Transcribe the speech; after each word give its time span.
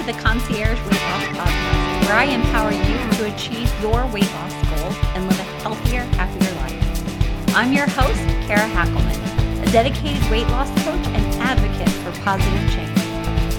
to 0.00 0.06
the 0.06 0.18
Concierge 0.20 0.80
Weight 0.88 1.04
Loss 1.12 1.24
Podcast, 1.36 2.08
where 2.08 2.16
I 2.16 2.24
empower 2.24 2.72
you 2.72 2.96
to 3.20 3.28
achieve 3.28 3.68
your 3.84 4.06
weight 4.08 4.32
loss 4.32 4.56
goals 4.72 4.96
and 5.12 5.28
live 5.28 5.38
a 5.38 5.48
healthier, 5.60 6.08
happier 6.16 6.48
life. 6.64 6.80
I'm 7.52 7.72
your 7.72 7.84
host, 7.84 8.24
Kara 8.48 8.64
Hackelman, 8.72 9.20
a 9.60 9.68
dedicated 9.72 10.24
weight 10.30 10.48
loss 10.48 10.72
coach 10.88 11.04
and 11.12 11.24
advocate 11.44 11.92
for 12.00 12.16
positive 12.24 12.64
change. 12.72 12.96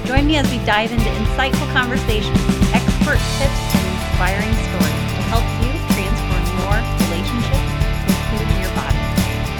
Join 0.09 0.25
me 0.25 0.37
as 0.41 0.49
we 0.49 0.57
dive 0.65 0.89
into 0.89 1.05
insightful 1.13 1.69
conversations, 1.77 2.41
expert 2.73 3.21
tips, 3.37 3.61
and 3.77 3.85
inspiring 3.85 4.49
stories 4.49 5.05
to 5.13 5.21
help 5.29 5.45
you 5.61 5.69
transform 5.93 6.41
your 6.57 6.73
relationship 7.05 7.61
with 8.09 8.21
food 8.33 8.49
your 8.57 8.73
body. 8.73 8.97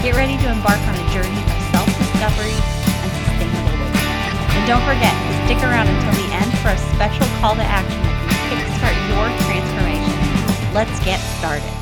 Get 0.02 0.18
ready 0.18 0.34
to 0.34 0.46
embark 0.50 0.82
on 0.90 0.98
a 0.98 1.06
journey 1.14 1.42
of 1.46 1.58
self-discovery 1.78 2.58
and 2.58 3.10
sustainable 3.22 3.70
weight. 3.70 4.02
And 4.50 4.66
don't 4.66 4.82
forget, 4.82 5.31
Stick 5.44 5.58
around 5.64 5.88
until 5.88 6.12
the 6.12 6.32
end 6.34 6.58
for 6.58 6.68
a 6.68 6.78
special 6.94 7.26
call 7.40 7.54
to 7.56 7.62
action 7.62 8.00
that 8.02 8.16
can 8.48 8.58
kickstart 8.62 8.96
your 9.10 9.26
transformation. 9.46 10.74
Let's 10.74 11.04
get 11.04 11.18
started. 11.38 11.72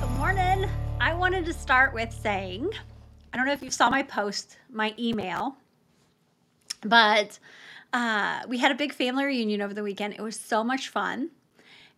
Good 0.00 0.10
morning. 0.18 0.70
I 1.00 1.14
wanted 1.14 1.44
to 1.46 1.52
start 1.52 1.92
with 1.92 2.12
saying 2.12 2.70
I 3.32 3.36
don't 3.36 3.46
know 3.46 3.52
if 3.52 3.62
you 3.62 3.70
saw 3.70 3.88
my 3.88 4.02
post, 4.02 4.58
my 4.70 4.94
email, 4.98 5.56
but 6.82 7.38
uh, 7.92 8.42
we 8.48 8.58
had 8.58 8.72
a 8.72 8.74
big 8.74 8.92
family 8.92 9.24
reunion 9.24 9.62
over 9.62 9.72
the 9.74 9.82
weekend. 9.82 10.14
It 10.14 10.20
was 10.20 10.38
so 10.38 10.62
much 10.62 10.88
fun. 10.88 11.30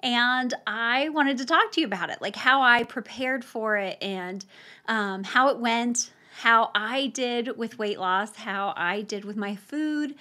And 0.03 0.53
I 0.67 1.09
wanted 1.09 1.39
to 1.39 1.45
talk 1.45 1.73
to 1.73 1.81
you 1.81 1.87
about 1.87 2.11
it, 2.11 2.21
like 2.21 2.37
how 2.37 2.63
I 2.63 2.85
prepared 2.85 3.45
for 3.45 3.77
it 3.77 3.97
and 4.03 4.45
um, 4.87 5.25
how 5.25 5.49
it 5.49 5.59
went, 5.59 6.13
how 6.37 6.71
I 6.75 7.07
did 7.07 7.57
with 7.57 7.79
weight 7.79 7.99
loss, 7.99 8.37
how 8.37 8.75
I 8.77 9.01
did 9.01 9.25
with 9.25 9.37
my 9.37 9.57
food, 9.57 10.15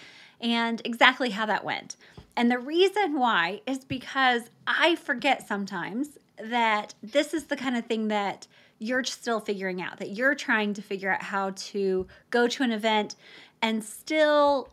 and 0.44 0.82
exactly 0.86 1.32
how 1.32 1.48
that 1.48 1.64
went. 1.64 1.96
And 2.36 2.52
the 2.52 2.60
reason 2.60 3.18
why 3.18 3.62
is 3.66 3.86
because 3.86 4.44
I 4.68 4.96
forget 4.96 5.48
sometimes 5.48 6.20
that 6.38 6.94
this 7.02 7.34
is 7.34 7.46
the 7.46 7.56
kind 7.56 7.78
of 7.78 7.86
thing 7.86 8.10
that 8.10 8.48
you're 8.80 9.04
still 9.04 9.40
figuring 9.40 9.82
out, 9.82 9.98
that 10.00 10.12
you're 10.12 10.36
trying 10.36 10.74
to 10.74 10.82
figure 10.82 11.12
out 11.12 11.24
how 11.24 11.52
to 11.56 12.06
go 12.30 12.48
to 12.48 12.64
an 12.64 12.72
event 12.72 13.16
and 13.62 13.84
still 13.84 14.70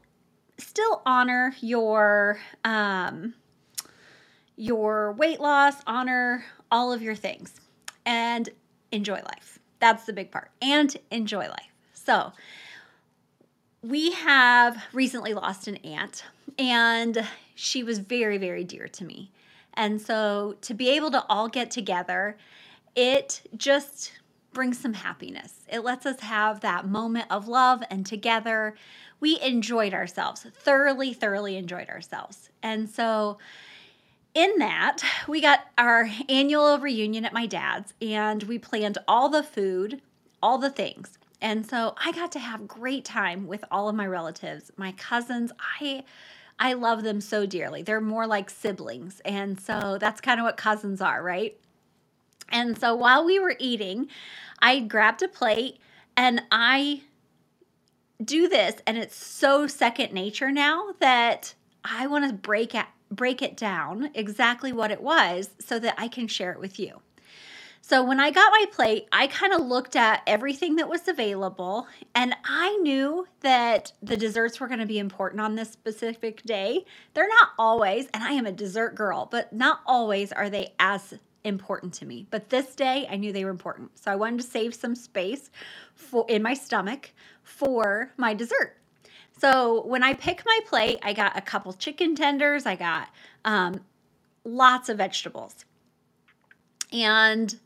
still 0.59 1.01
honor 1.07 1.55
your 1.61 2.41
um, 2.65 3.35
your 4.57 5.13
weight 5.13 5.41
loss, 5.41 5.77
honor 5.87 6.45
all 6.71 6.93
of 6.93 7.03
your 7.03 7.15
things, 7.15 7.61
and 8.05 8.49
enjoy 8.91 9.21
life. 9.23 9.59
That's 9.79 10.05
the 10.05 10.13
big 10.13 10.31
part. 10.31 10.51
And 10.61 10.95
enjoy 11.11 11.49
life. 11.49 11.73
So, 11.95 12.33
we 13.83 14.13
have 14.13 14.83
recently 14.93 15.35
lost 15.35 15.67
an 15.67 15.77
aunt, 15.77 16.25
and 16.59 17.27
she 17.55 17.83
was 17.83 17.99
very, 17.99 18.39
very 18.39 18.65
dear 18.65 18.89
to 18.89 19.05
me. 19.05 19.31
And 19.75 20.01
so 20.01 20.57
to 20.63 20.75
be 20.75 20.91
able 20.91 21.11
to 21.13 21.25
all 21.29 21.49
get 21.49 21.71
together, 21.71 22.37
it 22.95 23.43
just 23.57 24.13
brings 24.53 24.79
some 24.79 24.95
happiness. 24.95 25.61
It 25.69 25.81
lets 25.81 26.05
us 26.05 26.21
have 26.21 26.61
that 26.61 26.87
moment 26.87 27.27
of 27.31 27.49
love 27.49 27.83
and 27.89 28.05
together. 28.05 28.75
We 29.21 29.41
enjoyed 29.41 29.95
ourselves, 29.95 30.47
thoroughly, 30.55 31.15
thoroughly 31.15 31.57
enjoyed 31.57 31.89
ourselves. 31.89 32.51
And 32.63 32.89
so, 32.89 33.39
in 34.35 34.59
that, 34.59 35.03
we 35.27 35.41
got 35.41 35.61
our 35.77 36.09
annual 36.29 36.79
reunion 36.79 37.25
at 37.25 37.33
my 37.33 37.47
dad's 37.47 37.95
and 38.01 38.43
we 38.45 38.59
planned 38.59 38.99
all 39.09 39.29
the 39.29 39.43
food, 39.43 40.03
all 40.43 40.59
the 40.59 40.71
things. 40.71 41.19
And 41.41 41.69
so 41.69 41.95
I 41.97 42.13
got 42.13 42.33
to 42.33 42.39
have 42.39 42.69
great 42.69 43.05
time 43.05 43.47
with 43.47 43.65
all 43.71 43.89
of 43.89 43.95
my 43.95 44.07
relatives, 44.07 44.71
my 44.77 44.93
cousins. 44.93 45.53
I 45.81 46.05
I 46.59 46.75
love 46.75 47.03
them 47.03 47.23
so 47.23 47.47
dearly. 47.47 47.83
They're 47.83 48.03
more 48.03 48.27
like 48.27 48.51
siblings. 48.51 49.21
And 49.25 49.59
so 49.59 49.97
that's 49.99 50.21
kind 50.21 50.39
of 50.39 50.45
what 50.45 50.59
cousins 50.59 51.01
are, 51.01 51.23
right? 51.23 51.59
And 52.51 52.79
so 52.79 52.95
while 52.95 53.25
we 53.25 53.39
were 53.41 53.57
eating, 53.59 54.09
I 54.61 54.81
grabbed 54.81 55.23
a 55.23 55.29
plate 55.29 55.79
and 56.17 56.43
I 56.53 57.03
do 58.23 58.49
this 58.49 58.75
and 58.87 58.99
it's 58.99 59.17
so 59.17 59.67
second 59.67 60.13
nature 60.13 60.51
now 60.51 60.91
that 60.99 61.55
I 61.83 62.07
want 62.07 62.29
to 62.29 62.35
break 62.35 62.75
it 62.75 62.85
break 63.11 63.43
it 63.43 63.57
down 63.57 64.11
exactly 64.15 64.73
what 64.73 64.91
it 64.91 65.03
was 65.03 65.51
so 65.59 65.79
that 65.79 65.95
I 65.99 66.07
can 66.07 66.29
share 66.29 66.53
it 66.53 66.61
with 66.61 66.79
you. 66.79 67.01
So 67.83 68.05
when 68.05 68.21
I 68.21 68.31
got 68.31 68.53
my 68.53 68.67
plate, 68.71 69.09
I 69.11 69.27
kind 69.27 69.53
of 69.53 69.63
looked 69.63 69.97
at 69.97 70.23
everything 70.27 70.77
that 70.77 70.89
was 70.89 71.09
available 71.09 71.89
and 72.15 72.37
I 72.45 72.77
knew 72.83 73.27
that 73.41 73.93
the 74.03 74.17
desserts 74.17 74.61
were 74.61 74.69
going 74.69 74.81
to 74.81 74.87
be 74.87 74.99
important 74.99 75.41
on 75.41 75.57
this 75.57 75.73
specific 75.73 76.43
day. 76.43 76.85
They're 77.15 77.29
not 77.29 77.51
always, 77.59 78.07
and 78.15 78.23
I 78.23 78.33
am 78.33 78.47
a 78.47 78.53
dessert 78.53 78.95
girl, 78.95 79.27
but 79.31 79.53
not 79.53 79.81
always 79.87 80.31
are 80.31 80.49
they 80.49 80.75
as 80.79 81.15
important 81.43 81.95
to 81.95 82.07
me. 82.07 82.27
But 82.31 82.51
this 82.51 82.75
day 82.75 83.09
I 83.11 83.17
knew 83.17 83.33
they 83.33 83.45
were 83.45 83.51
important. 83.51 83.99
So 83.99 84.13
I 84.13 84.17
wanted 84.17 84.41
to 84.41 84.47
save 84.47 84.75
some 84.75 84.95
space 84.95 85.51
for 85.95 86.27
in 86.29 86.43
my 86.43 86.55
stomach 86.55 87.11
for 87.43 88.13
my 88.17 88.35
dessert. 88.35 88.77
So 89.39 89.85
when 89.87 90.03
I 90.03 90.13
pick 90.15 90.43
my 90.45 90.61
plate, 90.67 90.99
I 91.03 91.15
got 91.15 91.37
a 91.37 91.41
couple 91.41 91.73
chicken 91.73 92.15
tenders, 92.15 92.67
I 92.67 92.77
got 92.77 93.09
um, 93.45 93.81
lots 94.45 94.91
of 94.91 94.99
vegetables. 94.99 95.65
And 96.93 97.59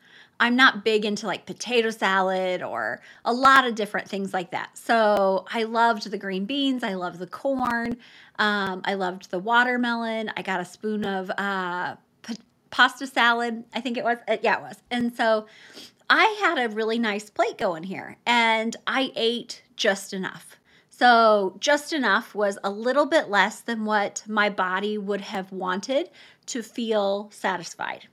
I'm 0.45 0.57
not 0.57 0.85
big 0.85 1.07
into 1.07 1.27
like 1.27 1.47
potato 1.47 1.89
salad 1.89 2.63
or 2.63 3.01
a 3.25 3.33
lot 3.33 3.67
of 3.67 3.75
different 3.75 4.11
things 4.11 4.35
like 4.35 4.51
that. 4.51 4.77
So 4.77 5.47
I 5.51 5.63
loved 5.63 6.11
the 6.11 6.19
green 6.19 6.45
beans. 6.45 6.85
I 6.85 6.93
loved 6.93 7.19
the 7.19 7.27
corn. 7.27 7.97
Um, 8.39 8.83
I 8.85 8.93
loved 8.93 9.31
the 9.31 9.39
watermelon. 9.39 10.31
I 10.37 10.43
got 10.43 10.61
a 10.61 10.67
spoon 10.67 11.07
of 11.07 11.31
uh, 11.39 11.97
p- 12.23 12.37
pasta 12.69 13.07
salad. 13.07 13.65
I 13.73 13.81
think 13.81 13.97
it 13.97 14.05
was. 14.05 14.19
Uh, 14.29 14.37
yeah, 14.43 14.59
it 14.59 14.61
was. 14.61 14.77
And 14.91 15.17
so 15.17 15.47
I 16.11 16.37
had 16.43 16.59
a 16.59 16.69
really 16.69 16.99
nice 16.99 17.31
plate 17.31 17.57
going 17.57 17.85
here 17.85 18.19
and 18.27 18.77
I 18.87 19.13
ate 19.17 19.63
just 19.77 20.13
enough. 20.13 20.59
So, 20.91 21.57
just 21.59 21.95
enough 21.95 22.35
was 22.35 22.59
a 22.63 22.71
little 22.71 23.07
bit 23.07 23.31
less 23.31 23.61
than 23.61 23.87
what 23.87 24.23
my 24.29 24.51
body 24.51 24.99
would 24.99 25.23
have 25.23 25.51
wanted 25.51 26.11
to 26.47 26.63
feel 26.63 27.31
satisfied. 27.33 28.07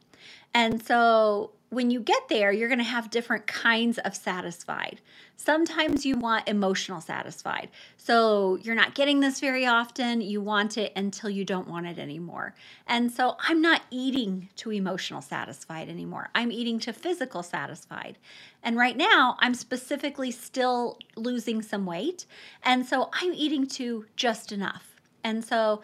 And 0.53 0.81
so, 0.81 1.51
when 1.71 1.89
you 1.89 2.01
get 2.01 2.27
there, 2.27 2.51
you're 2.51 2.67
going 2.67 2.79
to 2.79 2.83
have 2.83 3.09
different 3.09 3.47
kinds 3.47 3.97
of 3.99 4.13
satisfied. 4.13 4.99
Sometimes 5.37 6.05
you 6.05 6.17
want 6.17 6.49
emotional 6.49 6.99
satisfied. 6.99 7.69
So 7.95 8.57
you're 8.61 8.75
not 8.75 8.93
getting 8.93 9.21
this 9.21 9.39
very 9.39 9.65
often. 9.65 10.19
You 10.19 10.41
want 10.41 10.77
it 10.77 10.91
until 10.97 11.29
you 11.29 11.45
don't 11.45 11.69
want 11.69 11.87
it 11.87 11.97
anymore. 11.97 12.53
And 12.85 13.09
so 13.09 13.37
I'm 13.47 13.61
not 13.61 13.83
eating 13.89 14.49
to 14.57 14.71
emotional 14.71 15.21
satisfied 15.21 15.87
anymore. 15.87 16.29
I'm 16.35 16.51
eating 16.51 16.77
to 16.79 16.91
physical 16.91 17.41
satisfied. 17.41 18.17
And 18.61 18.75
right 18.75 18.97
now, 18.97 19.37
I'm 19.39 19.53
specifically 19.53 20.29
still 20.29 20.99
losing 21.15 21.61
some 21.61 21.85
weight. 21.85 22.25
And 22.63 22.85
so 22.85 23.09
I'm 23.13 23.33
eating 23.33 23.65
to 23.67 24.05
just 24.17 24.51
enough. 24.51 24.97
And 25.23 25.45
so 25.45 25.81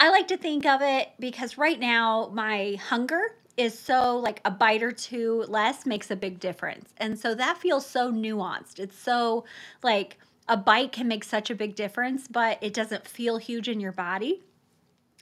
I 0.00 0.10
like 0.10 0.26
to 0.28 0.36
think 0.36 0.66
of 0.66 0.80
it 0.82 1.10
because 1.20 1.56
right 1.56 1.78
now, 1.78 2.28
my 2.34 2.76
hunger 2.88 3.36
is 3.58 3.76
so 3.76 4.16
like 4.16 4.40
a 4.44 4.50
bite 4.50 4.82
or 4.82 4.92
two 4.92 5.44
less 5.48 5.84
makes 5.84 6.10
a 6.10 6.16
big 6.16 6.38
difference. 6.38 6.94
And 6.96 7.18
so 7.18 7.34
that 7.34 7.58
feels 7.58 7.84
so 7.84 8.12
nuanced. 8.12 8.78
It's 8.78 8.96
so 8.96 9.44
like 9.82 10.16
a 10.48 10.56
bite 10.56 10.92
can 10.92 11.08
make 11.08 11.24
such 11.24 11.50
a 11.50 11.54
big 11.54 11.74
difference, 11.74 12.28
but 12.28 12.58
it 12.62 12.72
doesn't 12.72 13.06
feel 13.06 13.36
huge 13.36 13.68
in 13.68 13.80
your 13.80 13.92
body. 13.92 14.44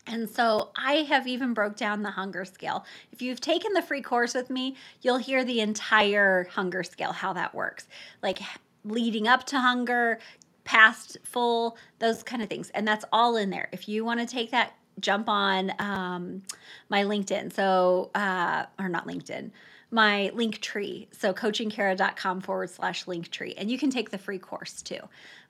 And 0.06 0.28
so 0.28 0.70
I 0.76 0.97
have 1.08 1.26
even 1.26 1.54
broke 1.54 1.76
down 1.76 2.02
the 2.02 2.10
hunger 2.10 2.44
scale. 2.44 2.84
If 3.10 3.22
you've 3.22 3.41
taken 3.41 3.72
the 3.72 3.82
free 3.82 4.02
course 4.02 4.34
with 4.34 4.50
me, 4.50 4.76
you'll 5.00 5.16
hear 5.16 5.42
the 5.42 5.60
entire 5.60 6.44
hunger 6.44 6.84
scale, 6.84 7.12
how 7.12 7.32
that 7.32 7.54
works. 7.54 7.88
Like 8.22 8.38
leading 8.84 9.26
up 9.26 9.44
to 9.47 9.58
hunger, 9.58 10.20
past 10.64 11.16
full, 11.24 11.76
those 11.98 12.22
kind 12.22 12.42
of 12.42 12.48
things. 12.48 12.70
And 12.70 12.86
that's 12.86 13.04
all 13.12 13.36
in 13.36 13.50
there. 13.50 13.68
If 13.72 13.88
you 13.88 14.04
want 14.04 14.20
to 14.20 14.26
take 14.26 14.50
that 14.50 14.74
jump 15.01 15.28
on 15.28 15.72
um, 15.78 16.43
my 16.89 17.04
LinkedIn. 17.04 17.53
So, 17.53 18.10
uh, 18.15 18.66
or 18.78 18.89
not 18.89 19.07
LinkedIn, 19.07 19.51
my 19.91 20.31
link 20.34 20.60
tree. 20.60 21.09
So, 21.13 21.33
coachingkara.com 21.33 22.41
forward 22.41 22.71
slash 22.71 23.07
link 23.07 23.31
tree. 23.31 23.54
And 23.57 23.71
you 23.71 23.78
can 23.78 23.91
take 23.91 24.10
the 24.10 24.19
free 24.19 24.39
course 24.39 24.83
too. 24.83 25.01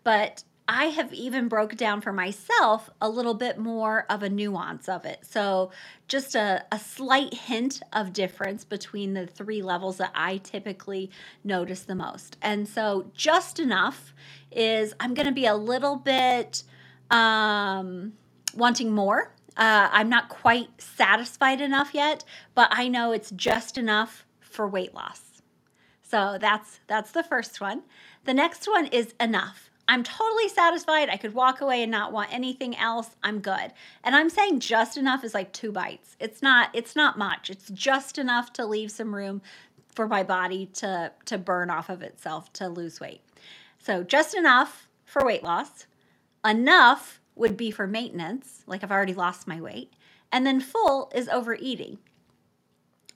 But 0.05 0.45
I 0.69 0.87
have 0.87 1.13
even 1.13 1.47
broke 1.47 1.77
down 1.77 2.01
for 2.01 2.13
myself 2.13 2.91
a 3.01 3.09
little 3.09 3.35
bit 3.35 3.57
more 3.57 4.05
of 4.11 4.25
a 4.25 4.29
nuance 4.29 4.89
of 4.89 5.05
it. 5.05 5.25
So, 5.25 5.71
just 6.09 6.35
a, 6.35 6.65
a 6.73 6.79
slight 6.79 7.35
hint 7.35 7.83
of 7.93 8.13
difference 8.13 8.65
between 8.65 9.15
the 9.15 9.27
three 9.27 9.63
levels 9.63 9.99
that 9.99 10.11
I 10.15 10.39
typically 10.39 11.11
notice 11.45 11.83
the 11.83 11.95
most. 11.95 12.37
And 12.43 12.69
so, 12.69 13.11
just 13.15 13.61
enough 13.61 14.13
is 14.51 14.93
I'm 14.99 15.15
going 15.15 15.27
to 15.27 15.33
be 15.33 15.47
a 15.47 15.55
little 15.55 15.97
bit 15.97 16.65
um, 17.11 18.15
wanting 18.57 18.93
more 18.93 19.33
uh, 19.57 19.89
I'm 19.91 20.09
not 20.09 20.29
quite 20.29 20.69
satisfied 20.79 21.61
enough 21.61 21.95
yet, 21.95 22.25
but 22.55 22.69
I 22.71 22.89
know 22.89 23.13
it's 23.13 23.31
just 23.31 23.79
enough 23.79 24.27
for 24.41 24.69
weight 24.69 24.95
loss. 24.95 25.43
So 26.03 26.39
that's 26.41 26.81
that's 26.87 27.11
the 27.13 27.23
first 27.23 27.61
one. 27.61 27.83
The 28.25 28.35
next 28.35 28.67
one 28.67 28.87
is 28.87 29.15
enough. 29.21 29.71
I'm 29.89 30.03
totally 30.03 30.49
satisfied. 30.49 31.09
I 31.09 31.17
could 31.17 31.35
walk 31.35 31.61
away 31.61 31.83
and 31.83 31.91
not 31.93 32.13
want 32.13 32.33
anything 32.33 32.77
else. 32.77 33.11
I'm 33.23 33.41
good. 33.41 33.73
And 34.03 34.17
I'm 34.17 34.31
saying 34.31 34.61
just 34.61 34.97
enough 34.97 35.25
is 35.25 35.35
like 35.35 35.53
two 35.53 35.73
bites. 35.73 36.17
It's 36.21 36.43
not 36.43 36.71
it's 36.73 36.97
not 36.97 37.19
much. 37.19 37.51
It's 37.51 37.71
just 37.71 38.19
enough 38.19 38.53
to 38.55 38.67
leave 38.67 38.91
some 38.91 39.15
room 39.15 39.43
for 39.89 40.07
my 40.07 40.23
body 40.23 40.67
to 40.75 41.13
to 41.25 41.39
burn 41.39 41.71
off 41.71 41.89
of 41.89 42.03
itself 42.03 42.53
to 42.55 42.69
lose 42.69 43.01
weight. 43.01 43.23
So 43.79 44.03
just 44.03 44.35
enough 44.35 44.89
for 45.05 45.25
weight 45.25 45.43
loss. 45.43 45.87
Enough 46.45 47.21
would 47.37 47.57
be 47.57 47.71
for 47.71 47.87
maintenance, 47.87 48.65
like 48.67 48.83
I've 48.83 48.91
already 48.91 49.15
lost 49.15 49.47
my 49.47 49.61
weight. 49.61 49.93
And 50.33 50.45
then 50.45 50.61
full 50.61 51.13
is 51.15 51.29
overeating. 51.29 51.99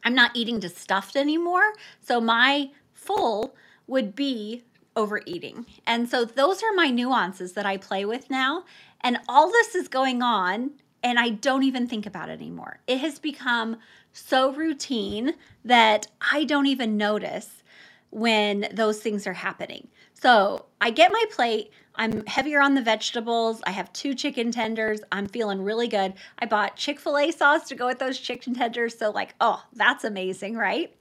I'm 0.04 0.14
not 0.14 0.30
eating 0.34 0.60
just 0.60 0.78
stuffed 0.78 1.16
anymore. 1.16 1.72
So 2.00 2.20
my 2.20 2.70
full 2.92 3.56
would 3.86 4.14
be 4.14 4.62
overeating. 4.94 5.66
And 5.86 6.08
so 6.08 6.24
those 6.24 6.62
are 6.62 6.72
my 6.72 6.88
nuances 6.88 7.54
that 7.54 7.66
I 7.66 7.76
play 7.76 8.04
with 8.04 8.30
now. 8.30 8.64
And 9.00 9.18
all 9.28 9.50
this 9.50 9.74
is 9.74 9.88
going 9.88 10.22
on, 10.22 10.72
and 11.02 11.18
I 11.18 11.30
don't 11.30 11.62
even 11.62 11.86
think 11.86 12.06
about 12.06 12.28
it 12.28 12.40
anymore. 12.40 12.80
It 12.86 12.98
has 12.98 13.18
become 13.18 13.78
so 14.12 14.52
routine 14.52 15.34
that 15.64 16.06
I 16.32 16.44
don't 16.44 16.66
even 16.66 16.96
notice 16.96 17.62
when 18.10 18.68
those 18.72 19.00
things 19.00 19.26
are 19.26 19.34
happening. 19.34 19.88
So 20.20 20.66
I 20.80 20.90
get 20.90 21.12
my 21.12 21.24
plate. 21.30 21.70
I'm 21.94 22.26
heavier 22.26 22.60
on 22.60 22.74
the 22.74 22.82
vegetables. 22.82 23.62
I 23.66 23.70
have 23.70 23.92
two 23.92 24.14
chicken 24.14 24.52
tenders. 24.52 25.00
I'm 25.10 25.26
feeling 25.26 25.62
really 25.62 25.88
good. 25.88 26.14
I 26.38 26.46
bought 26.46 26.76
Chick 26.76 27.00
fil 27.00 27.18
A 27.18 27.30
sauce 27.30 27.68
to 27.68 27.74
go 27.74 27.86
with 27.86 27.98
those 27.98 28.18
chicken 28.18 28.54
tenders. 28.54 28.98
So, 28.98 29.10
like, 29.10 29.34
oh, 29.40 29.62
that's 29.72 30.04
amazing, 30.04 30.56
right? 30.56 30.94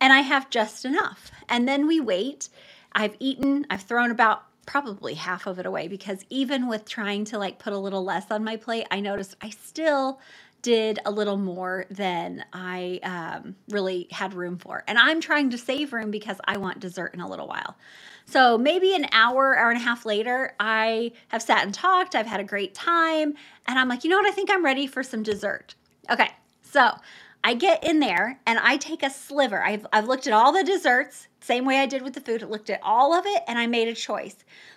And 0.00 0.12
I 0.12 0.20
have 0.20 0.50
just 0.50 0.84
enough. 0.84 1.30
And 1.48 1.68
then 1.68 1.86
we 1.86 2.00
wait. 2.00 2.48
I've 2.92 3.16
eaten, 3.20 3.66
I've 3.70 3.82
thrown 3.82 4.10
about 4.10 4.42
probably 4.66 5.14
half 5.14 5.46
of 5.46 5.60
it 5.60 5.66
away 5.66 5.86
because 5.86 6.24
even 6.28 6.66
with 6.66 6.84
trying 6.88 7.24
to 7.26 7.38
like 7.38 7.60
put 7.60 7.72
a 7.72 7.78
little 7.78 8.04
less 8.04 8.30
on 8.30 8.42
my 8.42 8.56
plate, 8.56 8.86
I 8.90 9.00
noticed 9.00 9.36
I 9.40 9.50
still 9.50 10.20
did 10.66 10.98
a 11.04 11.12
little 11.12 11.36
more 11.36 11.86
than 11.90 12.44
I 12.52 12.98
um, 13.04 13.54
really 13.68 14.08
had 14.10 14.34
room 14.34 14.58
for. 14.58 14.82
And 14.88 14.98
I'm 14.98 15.20
trying 15.20 15.48
to 15.50 15.58
save 15.58 15.92
room 15.92 16.10
because 16.10 16.38
I 16.44 16.56
want 16.56 16.80
dessert 16.80 17.14
in 17.14 17.20
a 17.20 17.28
little 17.28 17.46
while. 17.46 17.76
So 18.24 18.58
maybe 18.58 18.92
an 18.92 19.06
hour, 19.12 19.56
hour 19.56 19.70
and 19.70 19.80
a 19.80 19.84
half 19.84 20.04
later, 20.04 20.56
I 20.58 21.12
have 21.28 21.40
sat 21.40 21.62
and 21.62 21.72
talked. 21.72 22.16
I've 22.16 22.26
had 22.26 22.40
a 22.40 22.44
great 22.44 22.74
time. 22.74 23.34
And 23.68 23.78
I'm 23.78 23.88
like, 23.88 24.02
you 24.02 24.10
know 24.10 24.16
what? 24.16 24.26
I 24.26 24.32
think 24.32 24.50
I'm 24.50 24.64
ready 24.64 24.88
for 24.88 25.04
some 25.04 25.22
dessert. 25.22 25.76
Okay. 26.10 26.30
So 26.62 26.90
I 27.46 27.54
get 27.54 27.84
in 27.84 28.00
there 28.00 28.40
and 28.44 28.58
I 28.58 28.76
take 28.76 29.04
a 29.04 29.10
sliver. 29.10 29.62
I've, 29.62 29.86
I've 29.92 30.08
looked 30.08 30.26
at 30.26 30.32
all 30.32 30.50
the 30.50 30.64
desserts, 30.64 31.28
same 31.38 31.64
way 31.64 31.78
I 31.78 31.86
did 31.86 32.02
with 32.02 32.14
the 32.14 32.20
food, 32.20 32.42
I 32.42 32.46
looked 32.46 32.70
at 32.70 32.80
all 32.82 33.14
of 33.14 33.24
it, 33.24 33.44
and 33.46 33.56
I 33.56 33.68
made 33.68 33.86
a 33.86 33.94
choice. 33.94 34.34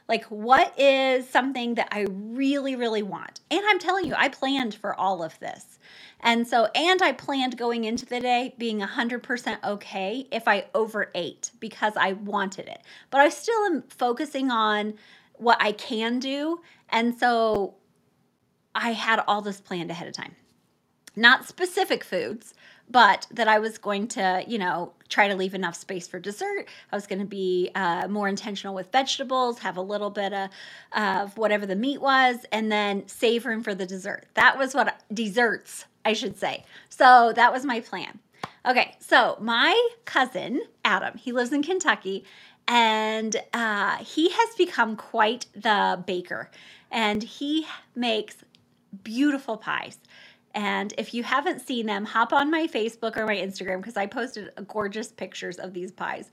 Like, 0.08 0.26
what 0.26 0.80
is 0.80 1.28
something 1.28 1.74
that 1.74 1.88
I 1.92 2.06
really, 2.12 2.76
really 2.76 3.02
want? 3.02 3.40
And 3.50 3.62
I'm 3.66 3.80
telling 3.80 4.06
you, 4.06 4.14
I 4.16 4.30
planned 4.30 4.76
for 4.76 4.94
all 4.94 5.24
of 5.24 5.40
this. 5.40 5.80
And 6.20 6.48
so, 6.48 6.66
and 6.76 7.02
I 7.02 7.12
planned 7.12 7.58
going 7.58 7.86
into 7.86 8.06
the 8.06 8.20
day 8.20 8.54
being 8.60 8.82
100% 8.82 9.64
okay 9.64 10.28
if 10.32 10.48
I 10.48 10.66
overate 10.76 11.50
because 11.60 11.94
I 11.98 12.14
wanted 12.14 12.68
it. 12.68 12.84
But 13.10 13.22
I 13.22 13.30
still 13.30 13.66
am 13.66 13.82
focusing 13.90 14.52
on 14.52 14.94
what 15.38 15.58
I 15.60 15.72
can 15.72 16.20
do. 16.20 16.62
And 16.90 17.18
so 17.18 17.78
I 18.76 18.92
had 18.92 19.24
all 19.28 19.42
this 19.42 19.60
planned 19.60 19.90
ahead 19.90 20.08
of 20.08 20.14
time. 20.14 20.36
Not 21.16 21.48
specific 21.48 22.04
foods, 22.04 22.54
but 22.90 23.28
that 23.32 23.48
I 23.48 23.60
was 23.60 23.78
going 23.78 24.08
to, 24.10 24.44
you 24.48 24.58
know, 24.58 24.94
try 25.10 25.28
to 25.28 25.36
leave 25.36 25.54
enough 25.54 25.76
space 25.76 26.08
for 26.08 26.20
dessert. 26.20 26.68
I 26.92 26.96
was 26.96 27.08
going 27.08 27.20
to 27.20 27.26
be 27.26 27.72
uh, 27.76 28.08
more 28.08 28.28
intentional 28.28 28.74
with 28.76 28.92
vegetables, 28.92 29.60
have 29.60 29.78
a 29.78 29.82
little 29.82 30.10
bit 30.10 30.34
of, 30.34 30.50
of 30.94 31.38
whatever 31.38 31.66
the 31.66 31.76
meat 31.76 32.02
was, 32.02 32.46
and 32.52 32.72
then 32.72 33.08
save 33.08 33.46
room 33.46 33.64
for 33.64 33.76
the 33.76 33.86
dessert. 33.86 34.26
That 34.36 34.58
was 34.58 34.74
what 34.74 35.02
desserts, 35.14 35.86
I 36.06 36.14
should 36.14 36.38
say. 36.38 36.66
So 36.90 37.34
that 37.36 37.52
was 37.52 37.66
my 37.66 37.80
plan. 37.80 38.20
Okay, 38.66 38.96
so 39.00 39.38
my 39.40 39.90
cousin, 40.06 40.62
Adam, 40.84 41.18
he 41.18 41.32
lives 41.32 41.54
in 41.54 41.64
Kentucky, 41.64 42.26
and 42.68 43.36
uh, 43.54 43.98
he 43.98 44.30
has 44.30 44.56
become 44.56 44.96
quite 44.96 45.48
the 45.56 46.04
baker, 46.06 46.52
and 46.92 47.24
he 47.24 47.66
makes 47.96 48.38
beautiful 49.04 49.58
pies. 49.58 49.98
And 50.60 50.94
if 50.98 51.14
you 51.14 51.24
haven't 51.24 51.62
seen 51.62 51.86
them, 51.86 52.04
hop 52.04 52.34
on 52.34 52.52
my 52.52 52.68
Facebook 52.68 53.16
or 53.16 53.26
my 53.26 53.38
Instagram 53.38 53.78
because 53.78 53.96
I 53.96 54.08
posted 54.08 54.52
gorgeous 54.68 55.08
pictures 55.08 55.56
of 55.56 55.74
these 55.74 55.90
pies. 55.90 56.32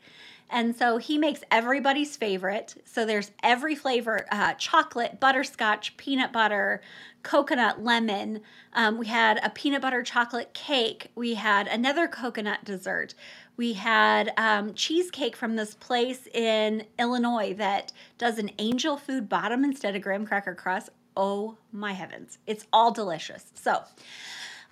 And 0.50 0.74
so 0.74 0.96
he 0.98 1.16
makes 1.16 1.44
everybody's 1.52 2.16
favorite. 2.16 2.74
So 2.86 3.06
there's 3.06 3.30
every 3.44 3.76
flavor 3.76 4.26
uh, 4.32 4.54
chocolate, 4.54 5.20
butterscotch, 5.20 5.96
peanut 5.96 6.32
butter, 6.32 6.80
coconut, 7.22 7.84
lemon. 7.84 8.40
Um, 8.72 8.98
we 8.98 9.06
had 9.06 9.38
a 9.44 9.50
peanut 9.50 9.80
butter 9.80 10.02
chocolate 10.02 10.52
cake. 10.54 11.12
We 11.14 11.34
had 11.34 11.68
another 11.68 12.08
coconut 12.08 12.64
dessert. 12.64 13.14
We 13.56 13.74
had 13.74 14.32
um, 14.36 14.74
cheesecake 14.74 15.36
from 15.36 15.54
this 15.54 15.74
place 15.74 16.26
in 16.34 16.84
Illinois 16.98 17.54
that 17.54 17.92
does 18.18 18.38
an 18.38 18.50
angel 18.58 18.96
food 18.96 19.28
bottom 19.28 19.62
instead 19.62 19.94
of 19.94 20.02
graham 20.02 20.26
cracker 20.26 20.56
crust 20.56 20.90
oh 21.16 21.56
my 21.72 21.92
heavens, 21.92 22.38
it's 22.46 22.66
all 22.72 22.92
delicious. 22.92 23.44
So 23.54 23.82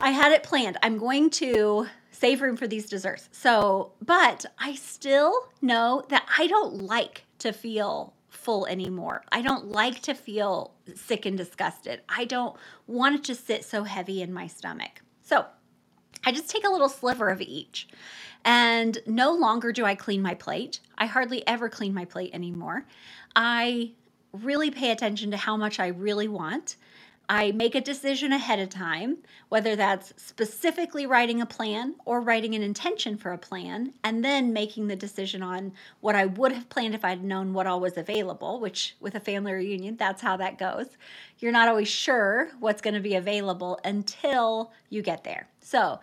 I 0.00 0.10
had 0.10 0.32
it 0.32 0.42
planned. 0.42 0.76
I'm 0.82 0.98
going 0.98 1.30
to 1.30 1.86
save 2.10 2.42
room 2.42 2.56
for 2.56 2.66
these 2.66 2.88
desserts. 2.88 3.28
So, 3.32 3.92
but 4.04 4.44
I 4.58 4.74
still 4.74 5.48
know 5.62 6.04
that 6.08 6.26
I 6.38 6.46
don't 6.46 6.82
like 6.82 7.24
to 7.38 7.52
feel 7.52 8.14
full 8.28 8.66
anymore. 8.66 9.24
I 9.32 9.42
don't 9.42 9.68
like 9.68 10.00
to 10.02 10.14
feel 10.14 10.72
sick 10.94 11.24
and 11.26 11.38
disgusted. 11.38 12.02
I 12.08 12.24
don't 12.24 12.56
want 12.86 13.14
it 13.14 13.24
to 13.24 13.34
sit 13.34 13.64
so 13.64 13.84
heavy 13.84 14.20
in 14.22 14.32
my 14.32 14.46
stomach. 14.46 15.02
So 15.22 15.46
I 16.24 16.32
just 16.32 16.50
take 16.50 16.66
a 16.66 16.70
little 16.70 16.88
sliver 16.88 17.30
of 17.30 17.40
each. 17.40 17.88
And 18.44 18.98
no 19.06 19.32
longer 19.32 19.72
do 19.72 19.84
I 19.84 19.94
clean 19.94 20.20
my 20.20 20.34
plate. 20.34 20.80
I 20.98 21.06
hardly 21.06 21.46
ever 21.46 21.70
clean 21.70 21.94
my 21.94 22.04
plate 22.04 22.34
anymore. 22.34 22.84
I 23.34 23.92
really 24.42 24.70
pay 24.70 24.90
attention 24.90 25.30
to 25.30 25.36
how 25.36 25.56
much 25.56 25.78
I 25.80 25.88
really 25.88 26.28
want. 26.28 26.76
I 27.26 27.52
make 27.52 27.74
a 27.74 27.80
decision 27.80 28.32
ahead 28.32 28.58
of 28.58 28.68
time, 28.68 29.16
whether 29.48 29.76
that's 29.76 30.12
specifically 30.16 31.06
writing 31.06 31.40
a 31.40 31.46
plan 31.46 31.94
or 32.04 32.20
writing 32.20 32.54
an 32.54 32.62
intention 32.62 33.16
for 33.16 33.32
a 33.32 33.38
plan, 33.38 33.94
and 34.04 34.22
then 34.22 34.52
making 34.52 34.88
the 34.88 34.96
decision 34.96 35.42
on 35.42 35.72
what 36.00 36.14
I 36.14 36.26
would 36.26 36.52
have 36.52 36.68
planned 36.68 36.94
if 36.94 37.02
I'd 37.02 37.24
known 37.24 37.54
what 37.54 37.66
all 37.66 37.80
was 37.80 37.96
available, 37.96 38.60
which 38.60 38.94
with 39.00 39.14
a 39.14 39.20
family 39.20 39.52
reunion, 39.52 39.96
that's 39.96 40.20
how 40.20 40.36
that 40.36 40.58
goes. 40.58 40.86
You're 41.38 41.52
not 41.52 41.68
always 41.68 41.88
sure 41.88 42.50
what's 42.60 42.82
going 42.82 42.94
to 42.94 43.00
be 43.00 43.14
available 43.14 43.80
until 43.84 44.70
you 44.90 45.00
get 45.00 45.24
there. 45.24 45.48
So 45.60 46.00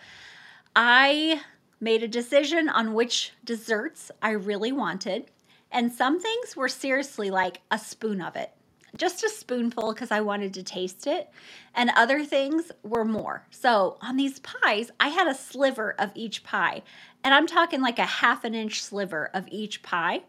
I 0.76 1.42
made 1.80 2.02
a 2.02 2.08
decision 2.08 2.68
on 2.68 2.96
which 2.96 3.32
desserts 3.44 4.10
I 4.24 4.32
really 4.32 4.72
wanted. 4.72 5.30
And 5.72 5.92
some 5.92 6.20
things 6.20 6.56
were 6.56 6.68
seriously 6.68 7.30
like 7.30 7.62
a 7.72 7.80
spoon 7.80 8.22
of 8.22 8.36
it, 8.36 8.52
just 8.98 9.24
a 9.24 9.30
spoonful 9.30 9.94
because 9.94 10.12
I 10.12 10.22
wanted 10.22 10.54
to 10.56 10.64
taste 10.64 11.08
it. 11.08 11.30
And 11.74 11.92
other 11.96 12.26
things 12.26 12.72
were 12.84 13.06
more. 13.06 13.48
So 13.50 13.98
on 14.02 14.18
these 14.18 14.40
pies, 14.40 14.92
I 15.00 15.10
had 15.10 15.28
a 15.28 15.36
sliver 15.36 15.96
of 15.98 16.12
each 16.14 16.44
pie. 16.44 16.84
And 17.24 17.34
I'm 17.34 17.48
talking 17.48 17.82
like 17.82 18.00
a 18.00 18.06
half 18.06 18.44
an 18.44 18.54
inch 18.54 18.82
sliver 18.82 19.30
of 19.34 19.48
each 19.50 19.82
pie. 19.82 20.24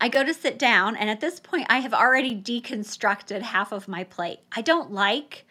I 0.00 0.08
go 0.08 0.22
to 0.22 0.34
sit 0.34 0.58
down, 0.58 0.94
and 0.94 1.08
at 1.08 1.20
this 1.20 1.40
point, 1.40 1.66
I 1.70 1.78
have 1.78 1.94
already 1.94 2.34
deconstructed 2.34 3.40
half 3.40 3.72
of 3.72 3.88
my 3.88 4.04
plate. 4.04 4.40
I 4.52 4.60
don't 4.60 4.92
like 4.92 5.46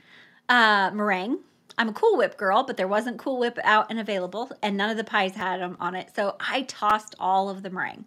uh, 0.47 0.91
meringue. 0.93 1.39
I'm 1.77 1.89
a 1.89 1.93
Cool 1.93 2.17
Whip 2.17 2.37
girl, 2.37 2.63
but 2.63 2.77
there 2.77 2.87
wasn't 2.87 3.17
Cool 3.17 3.39
Whip 3.39 3.59
out 3.63 3.87
and 3.89 3.99
available, 3.99 4.49
and 4.61 4.77
none 4.77 4.89
of 4.89 4.97
the 4.97 5.03
pies 5.03 5.35
had 5.35 5.59
them 5.59 5.77
on 5.79 5.95
it. 5.95 6.09
So 6.15 6.35
I 6.39 6.63
tossed 6.63 7.15
all 7.19 7.49
of 7.49 7.63
the 7.63 7.69
meringue. 7.69 8.05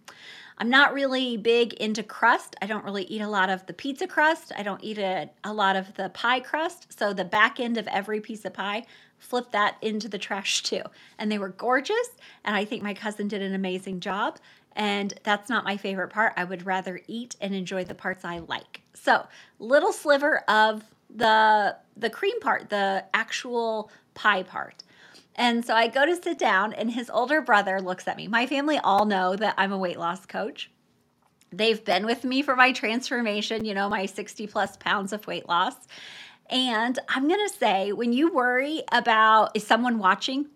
I'm 0.59 0.71
not 0.71 0.93
really 0.93 1.37
big 1.37 1.75
into 1.75 2.03
crust. 2.03 2.57
I 2.61 2.67
don't 2.67 2.85
really 2.85 3.05
eat 3.05 3.21
a 3.21 3.29
lot 3.29 3.49
of 3.49 3.65
the 3.67 3.73
pizza 3.73 4.09
crust. 4.09 4.53
I 4.57 4.63
don't 4.65 4.83
eat 4.83 4.99
a, 4.99 5.31
a 5.45 5.53
lot 5.53 5.77
of 5.77 5.95
the 5.95 6.09
pie 6.11 6.41
crust. 6.41 6.99
So 6.99 7.13
the 7.13 7.25
back 7.25 7.61
end 7.61 7.79
of 7.79 7.87
every 7.87 8.21
piece 8.21 8.45
of 8.45 8.55
pie, 8.55 8.85
flip 9.19 9.53
that 9.53 9.77
into 9.83 10.09
the 10.09 10.19
trash 10.19 10.63
too. 10.65 10.83
And 11.19 11.31
they 11.31 11.39
were 11.39 11.51
gorgeous. 11.51 12.11
And 12.45 12.57
I 12.57 12.65
think 12.65 12.83
my 12.83 12.95
cousin 12.95 13.29
did 13.29 13.43
an 13.43 13.55
amazing 13.55 14.01
job. 14.01 14.39
And 14.75 15.15
that's 15.23 15.49
not 15.49 15.65
my 15.65 15.77
favorite 15.77 16.09
part. 16.09 16.33
I 16.37 16.45
would 16.45 16.67
rather 16.67 17.01
eat 17.07 17.37
and 17.41 17.55
enjoy 17.55 17.85
the 17.85 17.95
parts 17.95 18.25
I 18.25 18.39
like. 18.39 18.83
So, 18.95 19.27
little 19.59 19.93
sliver 19.93 20.39
of 20.49 20.85
the 21.15 21.77
the 21.97 22.11
cream 22.11 22.41
part, 22.41 22.71
the 22.71 23.05
actual 23.15 23.91
pie 24.15 24.43
part. 24.43 24.85
And 25.35 25.65
so 25.65 25.75
I 25.75 25.87
go 25.87 26.05
to 26.05 26.17
sit 26.17 26.39
down, 26.39 26.73
and 26.73 26.91
his 26.91 27.09
older 27.11 27.41
brother 27.41 27.81
looks 27.81 28.09
at 28.09 28.17
me. 28.17 28.27
My 28.27 28.47
family 28.47 28.79
all 28.79 29.05
know 29.05 29.37
that 29.37 29.55
I'm 29.57 29.73
a 29.73 29.79
weight 29.79 29.99
loss 29.99 30.27
coach. 30.27 30.71
They've 31.53 31.83
been 31.83 32.05
with 32.05 32.25
me 32.25 32.43
for 32.43 32.57
my 32.57 32.73
transformation, 32.73 33.65
you 33.65 33.73
know, 33.73 33.89
my 33.89 34.07
60 34.07 34.47
plus 34.49 34.77
pounds 34.77 35.13
of 35.13 35.27
weight 35.27 35.49
loss. 35.49 35.75
And 36.51 36.99
I'm 37.09 37.29
going 37.29 37.49
to 37.49 37.55
say, 37.55 37.93
when 37.93 38.13
you 38.13 38.33
worry 38.33 38.83
about 38.91 39.53
is 39.55 39.67
someone 39.67 39.99
watching, 39.99 40.47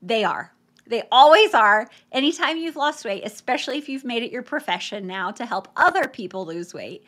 they 0.00 0.22
are. 0.22 0.52
They 0.86 1.02
always 1.10 1.54
are. 1.54 1.88
Anytime 2.12 2.58
you've 2.58 2.76
lost 2.76 3.04
weight, 3.04 3.22
especially 3.24 3.78
if 3.78 3.88
you've 3.88 4.04
made 4.04 4.22
it 4.22 4.30
your 4.30 4.42
profession 4.42 5.06
now 5.06 5.30
to 5.32 5.46
help 5.46 5.68
other 5.76 6.06
people 6.08 6.46
lose 6.46 6.74
weight, 6.74 7.04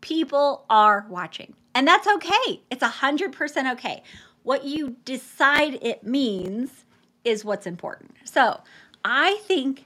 people 0.00 0.64
are 0.70 1.06
watching. 1.10 1.54
And 1.76 1.86
that's 1.86 2.08
okay. 2.08 2.62
It's 2.70 2.82
100% 2.82 3.72
okay. 3.74 4.02
What 4.44 4.64
you 4.64 4.96
decide 5.04 5.78
it 5.82 6.04
means 6.04 6.86
is 7.22 7.44
what's 7.44 7.66
important. 7.66 8.14
So 8.24 8.62
I 9.04 9.40
think 9.42 9.84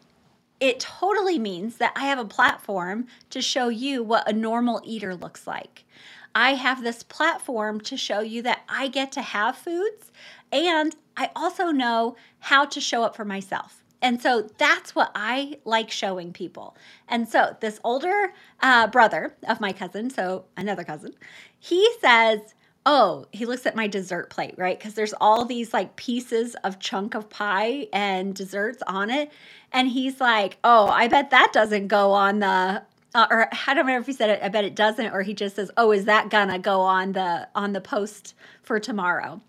it 0.61 0.78
totally 0.78 1.37
means 1.37 1.78
that 1.78 1.92
I 1.97 2.04
have 2.04 2.20
a 2.20 2.25
platform 2.25 3.09
to 3.30 3.42
show 3.42 3.70
you 3.70 4.04
what 4.04 4.30
a 4.30 4.32
normal 4.32 4.80
eater 4.85 5.16
looks 5.16 5.49
like. 5.49 5.85
I 6.32 6.54
have 6.54 6.85
this 6.85 7.02
platform 7.02 7.80
to 7.80 7.97
show 7.97 8.20
you 8.20 8.40
that 8.42 8.61
I 8.68 8.87
get 8.87 9.11
to 9.12 9.23
have 9.23 9.56
foods 9.56 10.12
and 10.52 10.94
I 11.16 11.30
also 11.35 11.73
know 11.73 12.14
how 12.38 12.66
to 12.66 12.80
show 12.80 13.02
up 13.02 13.16
for 13.16 13.25
myself. 13.25 13.79
And 14.02 14.21
so 14.21 14.49
that's 14.59 14.95
what 14.95 15.11
I 15.14 15.59
like 15.64 15.90
showing 15.90 16.33
people. 16.33 16.76
And 17.09 17.28
so 17.28 17.57
this 17.61 17.80
older 17.85 18.33
uh, 18.61 18.87
brother 18.87 19.35
of 19.49 19.61
my 19.61 19.73
cousin, 19.73 20.11
so 20.11 20.45
another 20.57 20.85
cousin, 20.85 21.14
he 21.59 21.88
says, 22.00 22.40
Oh, 22.87 23.26
he 23.30 23.45
looks 23.45 23.66
at 23.66 23.76
my 23.76 23.87
dessert 23.87 24.30
plate, 24.30 24.54
right? 24.57 24.78
Because 24.78 24.95
there's 24.95 25.12
all 25.21 25.45
these 25.45 25.75
like 25.75 25.97
pieces 25.97 26.54
of 26.64 26.78
chunk 26.78 27.14
of 27.14 27.28
pie 27.28 27.88
and 27.92 28.35
desserts 28.35 28.83
on 28.87 29.11
it. 29.11 29.30
And 29.71 29.88
he's 29.88 30.19
like, 30.19 30.57
Oh, 30.64 30.87
I 30.87 31.07
bet 31.09 31.30
that 31.30 31.52
doesn't 31.52 31.88
go 31.88 32.12
on 32.12 32.38
the 32.38 32.83
uh, 33.14 33.26
or 33.30 33.49
I 33.52 33.75
don't 33.75 33.87
remember 33.87 34.00
if 34.00 34.07
he 34.07 34.12
said 34.12 34.30
it. 34.30 34.40
I 34.42 34.49
bet 34.49 34.64
it 34.64 34.75
doesn't, 34.75 35.12
or 35.12 35.23
he 35.23 35.35
just 35.35 35.57
says, 35.57 35.71
"Oh, 35.76 35.90
is 35.90 36.04
that 36.04 36.30
gonna 36.30 36.59
go 36.59 36.80
on 36.80 37.12
the 37.12 37.49
on 37.54 37.73
the 37.73 37.80
post 37.80 38.35
for 38.62 38.78
tomorrow?" 38.78 39.40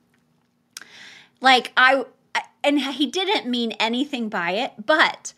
Like 1.41 1.71
I, 1.77 2.05
and 2.63 2.79
he 2.79 3.07
didn't 3.07 3.49
mean 3.49 3.71
anything 3.73 4.29
by 4.29 4.51
it, 4.51 4.73
but 4.85 5.33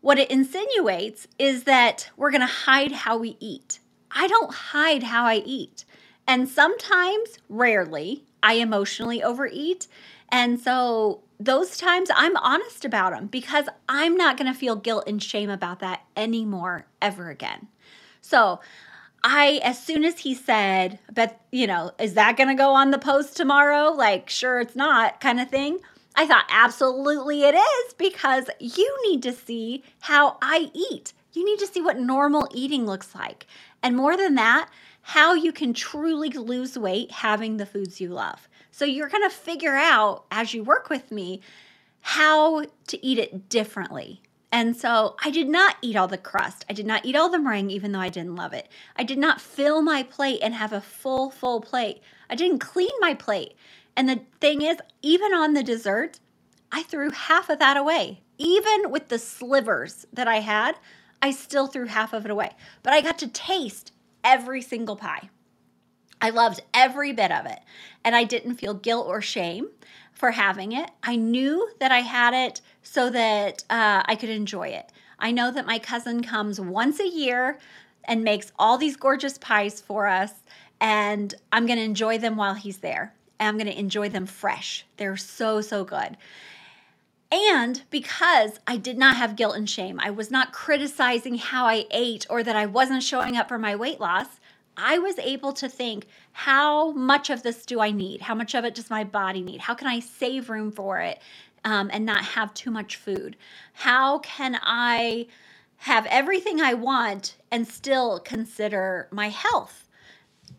what 0.00 0.18
it 0.18 0.30
insinuates 0.30 1.26
is 1.38 1.64
that 1.64 2.10
we're 2.16 2.30
gonna 2.30 2.46
hide 2.46 2.92
how 2.92 3.18
we 3.18 3.36
eat. 3.40 3.80
I 4.10 4.26
don't 4.26 4.52
hide 4.52 5.02
how 5.02 5.24
I 5.24 5.36
eat, 5.36 5.84
and 6.26 6.48
sometimes, 6.48 7.38
rarely, 7.48 8.24
I 8.42 8.54
emotionally 8.54 9.22
overeat, 9.22 9.88
and 10.28 10.60
so 10.60 11.22
those 11.40 11.76
times 11.76 12.10
I'm 12.14 12.36
honest 12.36 12.84
about 12.84 13.12
them 13.12 13.26
because 13.26 13.66
I'm 13.88 14.16
not 14.16 14.36
going 14.36 14.52
to 14.52 14.58
feel 14.58 14.76
guilt 14.76 15.04
and 15.06 15.22
shame 15.22 15.50
about 15.50 15.80
that 15.80 16.04
anymore 16.16 16.86
ever 17.00 17.30
again. 17.30 17.68
So, 18.20 18.60
I, 19.24 19.60
as 19.64 19.82
soon 19.82 20.04
as 20.04 20.20
he 20.20 20.34
said, 20.34 21.00
but 21.12 21.40
you 21.50 21.66
know, 21.66 21.92
is 21.98 22.14
that 22.14 22.36
going 22.36 22.48
to 22.48 22.54
go 22.54 22.72
on 22.72 22.90
the 22.90 22.98
post 22.98 23.36
tomorrow? 23.36 23.90
Like, 23.90 24.30
sure, 24.30 24.60
it's 24.60 24.76
not 24.76 25.20
kind 25.20 25.40
of 25.40 25.48
thing. 25.48 25.80
I 26.18 26.26
thought, 26.26 26.46
absolutely 26.50 27.44
it 27.44 27.54
is 27.54 27.94
because 27.94 28.50
you 28.58 28.92
need 29.08 29.22
to 29.22 29.32
see 29.32 29.84
how 30.00 30.36
I 30.42 30.68
eat. 30.74 31.12
You 31.32 31.44
need 31.44 31.60
to 31.60 31.66
see 31.68 31.80
what 31.80 32.00
normal 32.00 32.48
eating 32.52 32.86
looks 32.86 33.14
like. 33.14 33.46
And 33.84 33.96
more 33.96 34.16
than 34.16 34.34
that, 34.34 34.68
how 35.02 35.34
you 35.34 35.52
can 35.52 35.72
truly 35.72 36.30
lose 36.30 36.76
weight 36.76 37.12
having 37.12 37.56
the 37.56 37.66
foods 37.66 38.00
you 38.00 38.08
love. 38.08 38.48
So 38.72 38.84
you're 38.84 39.08
going 39.08 39.22
to 39.22 39.34
figure 39.34 39.76
out 39.76 40.24
as 40.32 40.52
you 40.52 40.64
work 40.64 40.90
with 40.90 41.12
me 41.12 41.40
how 42.00 42.64
to 42.88 43.06
eat 43.06 43.18
it 43.18 43.48
differently. 43.48 44.20
And 44.50 44.76
so 44.76 45.14
I 45.24 45.30
did 45.30 45.48
not 45.48 45.76
eat 45.82 45.94
all 45.94 46.08
the 46.08 46.18
crust. 46.18 46.64
I 46.68 46.72
did 46.72 46.86
not 46.86 47.06
eat 47.06 47.14
all 47.14 47.28
the 47.28 47.38
meringue, 47.38 47.70
even 47.70 47.92
though 47.92 48.00
I 48.00 48.08
didn't 48.08 48.34
love 48.34 48.52
it. 48.52 48.68
I 48.96 49.04
did 49.04 49.18
not 49.18 49.40
fill 49.40 49.82
my 49.82 50.02
plate 50.02 50.40
and 50.42 50.52
have 50.52 50.72
a 50.72 50.80
full, 50.80 51.30
full 51.30 51.60
plate. 51.60 52.02
I 52.28 52.34
didn't 52.34 52.58
clean 52.58 52.90
my 52.98 53.14
plate. 53.14 53.54
And 53.98 54.08
the 54.08 54.20
thing 54.40 54.62
is, 54.62 54.76
even 55.02 55.34
on 55.34 55.54
the 55.54 55.62
dessert, 55.64 56.20
I 56.70 56.84
threw 56.84 57.10
half 57.10 57.50
of 57.50 57.58
that 57.58 57.76
away. 57.76 58.22
Even 58.38 58.92
with 58.92 59.08
the 59.08 59.18
slivers 59.18 60.06
that 60.12 60.28
I 60.28 60.36
had, 60.38 60.76
I 61.20 61.32
still 61.32 61.66
threw 61.66 61.86
half 61.86 62.12
of 62.12 62.24
it 62.24 62.30
away. 62.30 62.52
But 62.84 62.92
I 62.92 63.00
got 63.00 63.18
to 63.18 63.26
taste 63.26 63.90
every 64.22 64.62
single 64.62 64.94
pie. 64.94 65.30
I 66.22 66.30
loved 66.30 66.60
every 66.72 67.12
bit 67.12 67.32
of 67.32 67.44
it. 67.46 67.58
And 68.04 68.14
I 68.14 68.22
didn't 68.22 68.54
feel 68.54 68.72
guilt 68.72 69.08
or 69.08 69.20
shame 69.20 69.66
for 70.12 70.30
having 70.30 70.70
it. 70.70 70.92
I 71.02 71.16
knew 71.16 71.68
that 71.80 71.90
I 71.90 72.02
had 72.02 72.34
it 72.34 72.60
so 72.84 73.10
that 73.10 73.64
uh, 73.68 74.04
I 74.06 74.14
could 74.14 74.30
enjoy 74.30 74.68
it. 74.68 74.92
I 75.18 75.32
know 75.32 75.50
that 75.50 75.66
my 75.66 75.80
cousin 75.80 76.22
comes 76.22 76.60
once 76.60 77.00
a 77.00 77.08
year 77.08 77.58
and 78.04 78.22
makes 78.22 78.52
all 78.60 78.78
these 78.78 78.96
gorgeous 78.96 79.38
pies 79.38 79.80
for 79.80 80.06
us, 80.06 80.34
and 80.80 81.34
I'm 81.50 81.66
going 81.66 81.80
to 81.80 81.84
enjoy 81.84 82.18
them 82.18 82.36
while 82.36 82.54
he's 82.54 82.78
there. 82.78 83.14
And 83.38 83.48
I'm 83.48 83.56
going 83.56 83.72
to 83.72 83.78
enjoy 83.78 84.08
them 84.08 84.26
fresh. 84.26 84.84
They're 84.96 85.16
so, 85.16 85.60
so 85.60 85.84
good. 85.84 86.16
And 87.30 87.82
because 87.90 88.58
I 88.66 88.78
did 88.78 88.96
not 88.96 89.16
have 89.16 89.36
guilt 89.36 89.56
and 89.56 89.68
shame, 89.68 90.00
I 90.00 90.10
was 90.10 90.30
not 90.30 90.52
criticizing 90.52 91.36
how 91.36 91.66
I 91.66 91.86
ate 91.90 92.26
or 92.30 92.42
that 92.42 92.56
I 92.56 92.66
wasn't 92.66 93.02
showing 93.02 93.36
up 93.36 93.48
for 93.48 93.58
my 93.58 93.76
weight 93.76 94.00
loss. 94.00 94.40
I 94.78 94.98
was 94.98 95.18
able 95.18 95.52
to 95.54 95.68
think, 95.68 96.06
how 96.32 96.92
much 96.92 97.28
of 97.30 97.42
this 97.42 97.66
do 97.66 97.80
I 97.80 97.90
need? 97.90 98.22
How 98.22 98.34
much 98.34 98.54
of 98.54 98.64
it 98.64 98.74
does 98.74 98.88
my 98.88 99.04
body 99.04 99.42
need? 99.42 99.60
How 99.60 99.74
can 99.74 99.88
I 99.88 100.00
save 100.00 100.48
room 100.48 100.70
for 100.72 101.00
it 101.00 101.20
um, 101.64 101.90
and 101.92 102.06
not 102.06 102.24
have 102.24 102.54
too 102.54 102.70
much 102.70 102.96
food? 102.96 103.36
How 103.74 104.20
can 104.20 104.58
I 104.62 105.26
have 105.78 106.06
everything 106.06 106.60
I 106.60 106.74
want 106.74 107.36
and 107.50 107.66
still 107.66 108.20
consider 108.20 109.08
my 109.10 109.28
health? 109.28 109.87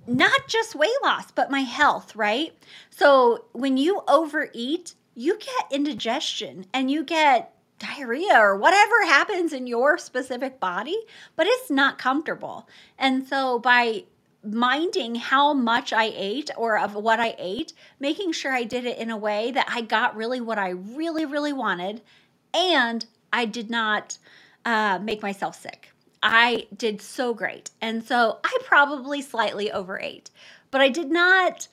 Not 0.07 0.47
just 0.47 0.75
weight 0.75 0.89
loss, 1.03 1.31
but 1.31 1.51
my 1.51 1.61
health, 1.61 2.15
right? 2.15 2.53
So 2.89 3.45
when 3.53 3.77
you 3.77 4.01
overeat, 4.07 4.95
you 5.15 5.37
get 5.37 5.71
indigestion 5.71 6.65
and 6.73 6.89
you 6.89 7.03
get 7.03 7.53
diarrhea 7.79 8.37
or 8.37 8.57
whatever 8.57 9.05
happens 9.05 9.53
in 9.53 9.67
your 9.67 9.97
specific 9.97 10.59
body, 10.59 10.97
but 11.35 11.47
it's 11.47 11.71
not 11.71 11.97
comfortable. 11.97 12.67
And 12.97 13.27
so 13.27 13.59
by 13.59 14.03
minding 14.43 15.15
how 15.15 15.53
much 15.53 15.91
I 15.91 16.11
ate 16.15 16.49
or 16.57 16.77
of 16.77 16.95
what 16.95 17.19
I 17.19 17.35
ate, 17.37 17.73
making 17.99 18.31
sure 18.31 18.53
I 18.53 18.63
did 18.63 18.85
it 18.85 18.97
in 18.97 19.09
a 19.09 19.17
way 19.17 19.51
that 19.51 19.67
I 19.69 19.81
got 19.81 20.15
really 20.15 20.41
what 20.41 20.57
I 20.57 20.69
really, 20.69 21.25
really 21.25 21.53
wanted, 21.53 22.01
and 22.53 23.05
I 23.31 23.45
did 23.45 23.69
not 23.69 24.17
uh, 24.65 24.99
make 25.01 25.21
myself 25.21 25.59
sick. 25.59 25.91
I 26.21 26.67
did 26.75 27.01
so 27.01 27.33
great. 27.33 27.71
And 27.81 28.03
so 28.03 28.39
I 28.43 28.57
probably 28.65 29.21
slightly 29.21 29.71
overate, 29.71 30.29
but 30.71 30.81
I 30.81 30.89
did 30.89 31.09
not 31.11 31.67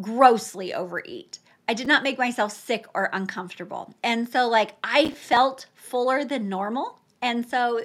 grossly 0.00 0.72
overeat. 0.72 1.38
I 1.68 1.74
did 1.74 1.86
not 1.86 2.02
make 2.02 2.16
myself 2.18 2.52
sick 2.52 2.86
or 2.94 3.10
uncomfortable. 3.12 3.94
And 4.02 4.28
so, 4.28 4.48
like, 4.48 4.76
I 4.82 5.10
felt 5.10 5.66
fuller 5.74 6.24
than 6.24 6.48
normal. 6.48 6.98
And 7.20 7.46
so, 7.46 7.80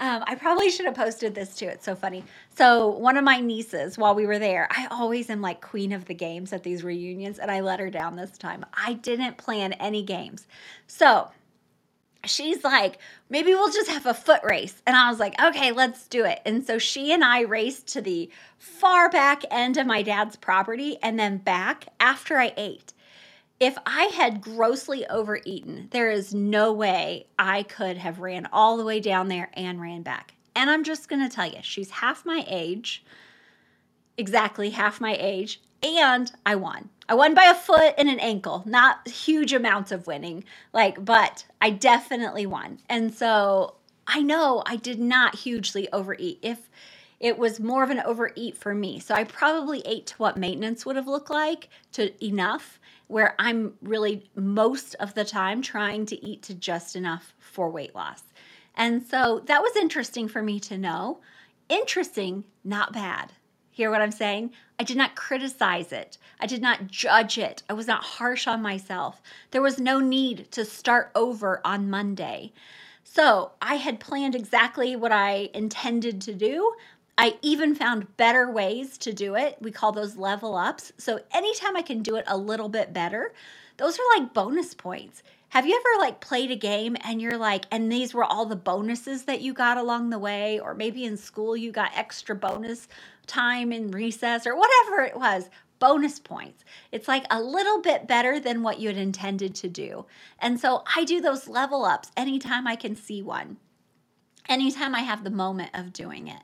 um, 0.00 0.24
I 0.26 0.34
probably 0.34 0.70
should 0.70 0.86
have 0.86 0.94
posted 0.94 1.34
this 1.34 1.54
too. 1.54 1.66
It's 1.66 1.84
so 1.84 1.94
funny. 1.94 2.24
So, 2.56 2.88
one 2.88 3.16
of 3.16 3.24
my 3.24 3.40
nieces, 3.40 3.96
while 3.96 4.14
we 4.14 4.26
were 4.26 4.38
there, 4.38 4.66
I 4.70 4.88
always 4.90 5.30
am 5.30 5.40
like 5.40 5.60
queen 5.60 5.92
of 5.92 6.06
the 6.06 6.14
games 6.14 6.52
at 6.52 6.64
these 6.64 6.82
reunions, 6.82 7.38
and 7.38 7.50
I 7.50 7.60
let 7.60 7.80
her 7.80 7.90
down 7.90 8.16
this 8.16 8.36
time. 8.38 8.64
I 8.74 8.94
didn't 8.94 9.36
plan 9.36 9.72
any 9.74 10.02
games. 10.02 10.46
So, 10.86 11.30
she's 12.28 12.64
like, 12.64 12.98
maybe 13.28 13.54
we'll 13.54 13.72
just 13.72 13.90
have 13.90 14.06
a 14.06 14.14
foot 14.14 14.40
race. 14.44 14.82
And 14.86 14.96
I 14.96 15.10
was 15.10 15.18
like, 15.18 15.40
okay, 15.40 15.72
let's 15.72 16.06
do 16.08 16.24
it. 16.24 16.40
And 16.44 16.66
so 16.66 16.78
she 16.78 17.12
and 17.12 17.24
I 17.24 17.40
raced 17.40 17.88
to 17.88 18.00
the 18.00 18.30
far 18.58 19.08
back 19.08 19.42
end 19.50 19.76
of 19.76 19.86
my 19.86 20.02
dad's 20.02 20.36
property 20.36 20.98
and 21.02 21.18
then 21.18 21.38
back 21.38 21.88
after 22.00 22.38
I 22.38 22.52
ate 22.56 22.92
if 23.60 23.76
I 23.84 24.04
had 24.04 24.40
grossly 24.40 25.06
overeaten, 25.08 25.88
there 25.90 26.10
is 26.10 26.32
no 26.32 26.72
way 26.72 27.26
I 27.38 27.64
could 27.64 27.96
have 27.96 28.20
ran 28.20 28.46
all 28.52 28.76
the 28.76 28.84
way 28.84 29.00
down 29.00 29.28
there 29.28 29.50
and 29.54 29.80
ran 29.80 30.02
back. 30.02 30.34
And 30.54 30.70
I'm 30.70 30.84
just 30.84 31.08
going 31.08 31.28
to 31.28 31.34
tell 31.34 31.46
you, 31.46 31.58
she's 31.62 31.90
half 31.90 32.24
my 32.24 32.44
age, 32.46 33.04
exactly 34.16 34.70
half 34.70 35.00
my 35.00 35.16
age, 35.18 35.60
and 35.82 36.30
I 36.44 36.56
won. 36.56 36.90
I 37.08 37.14
won 37.14 37.34
by 37.34 37.44
a 37.44 37.54
foot 37.54 37.94
and 37.96 38.08
an 38.08 38.20
ankle, 38.20 38.62
not 38.66 39.08
huge 39.08 39.52
amounts 39.52 39.92
of 39.92 40.06
winning, 40.06 40.44
like, 40.72 41.04
but 41.04 41.44
I 41.60 41.70
definitely 41.70 42.46
won. 42.46 42.80
And 42.88 43.14
so 43.14 43.76
I 44.06 44.20
know 44.20 44.62
I 44.66 44.76
did 44.76 44.98
not 44.98 45.36
hugely 45.36 45.90
overeat. 45.92 46.38
If 46.42 46.68
it 47.20 47.38
was 47.38 47.58
more 47.58 47.82
of 47.82 47.90
an 47.90 48.00
overeat 48.00 48.56
for 48.56 48.74
me. 48.74 49.00
So 49.00 49.14
I 49.14 49.24
probably 49.24 49.82
ate 49.84 50.06
to 50.06 50.16
what 50.16 50.36
maintenance 50.36 50.86
would 50.86 50.96
have 50.96 51.08
looked 51.08 51.30
like 51.30 51.68
to 51.92 52.24
enough 52.24 52.78
where 53.08 53.34
I'm 53.38 53.72
really 53.82 54.30
most 54.36 54.94
of 54.96 55.14
the 55.14 55.24
time 55.24 55.62
trying 55.62 56.06
to 56.06 56.24
eat 56.24 56.42
to 56.44 56.54
just 56.54 56.94
enough 56.94 57.34
for 57.38 57.70
weight 57.70 57.94
loss. 57.94 58.22
And 58.76 59.04
so 59.04 59.42
that 59.46 59.62
was 59.62 59.74
interesting 59.76 60.28
for 60.28 60.42
me 60.42 60.60
to 60.60 60.78
know. 60.78 61.20
Interesting, 61.68 62.44
not 62.62 62.92
bad. 62.92 63.32
Hear 63.78 63.92
what 63.92 64.02
I'm 64.02 64.10
saying? 64.10 64.50
I 64.80 64.82
did 64.82 64.96
not 64.96 65.14
criticize 65.14 65.92
it. 65.92 66.18
I 66.40 66.46
did 66.46 66.60
not 66.60 66.88
judge 66.88 67.38
it. 67.38 67.62
I 67.70 67.74
was 67.74 67.86
not 67.86 68.02
harsh 68.02 68.48
on 68.48 68.60
myself. 68.60 69.22
There 69.52 69.62
was 69.62 69.78
no 69.78 70.00
need 70.00 70.50
to 70.50 70.64
start 70.64 71.12
over 71.14 71.60
on 71.64 71.88
Monday. 71.88 72.52
So 73.04 73.52
I 73.62 73.76
had 73.76 74.00
planned 74.00 74.34
exactly 74.34 74.96
what 74.96 75.12
I 75.12 75.50
intended 75.54 76.20
to 76.22 76.34
do, 76.34 76.74
I 77.20 77.36
even 77.42 77.74
found 77.74 78.16
better 78.16 78.48
ways 78.48 78.96
to 78.98 79.12
do 79.12 79.34
it. 79.34 79.58
We 79.60 79.72
call 79.72 79.90
those 79.90 80.16
level 80.16 80.56
ups. 80.56 80.92
So 80.98 81.20
anytime 81.32 81.76
I 81.76 81.82
can 81.82 82.00
do 82.00 82.14
it 82.14 82.24
a 82.28 82.36
little 82.36 82.68
bit 82.68 82.92
better, 82.92 83.32
those 83.76 83.98
are 83.98 84.18
like 84.20 84.34
bonus 84.34 84.72
points. 84.72 85.24
Have 85.48 85.66
you 85.66 85.74
ever 85.74 86.00
like 86.00 86.20
played 86.20 86.52
a 86.52 86.56
game 86.56 86.96
and 87.04 87.20
you're 87.20 87.36
like, 87.36 87.64
and 87.72 87.90
these 87.90 88.14
were 88.14 88.22
all 88.22 88.46
the 88.46 88.54
bonuses 88.54 89.24
that 89.24 89.40
you 89.40 89.52
got 89.52 89.78
along 89.78 90.10
the 90.10 90.18
way, 90.18 90.60
or 90.60 90.74
maybe 90.74 91.04
in 91.04 91.16
school 91.16 91.56
you 91.56 91.72
got 91.72 91.90
extra 91.96 92.36
bonus 92.36 92.86
time 93.28 93.72
in 93.72 93.90
recess 93.90 94.46
or 94.46 94.56
whatever 94.56 95.02
it 95.02 95.16
was, 95.16 95.48
bonus 95.78 96.18
points. 96.18 96.64
It's 96.90 97.08
like 97.08 97.24
a 97.30 97.40
little 97.40 97.80
bit 97.80 98.08
better 98.08 98.40
than 98.40 98.62
what 98.62 98.80
you 98.80 98.88
had 98.88 98.96
intended 98.96 99.54
to 99.56 99.68
do. 99.68 100.06
And 100.38 100.58
so 100.58 100.82
I 100.96 101.04
do 101.04 101.20
those 101.20 101.48
level 101.48 101.84
ups 101.84 102.10
anytime 102.16 102.66
I 102.66 102.76
can 102.76 102.96
see 102.96 103.22
one, 103.22 103.58
anytime 104.48 104.94
I 104.94 105.00
have 105.00 105.24
the 105.24 105.30
moment 105.30 105.70
of 105.74 105.92
doing 105.92 106.28
it. 106.28 106.42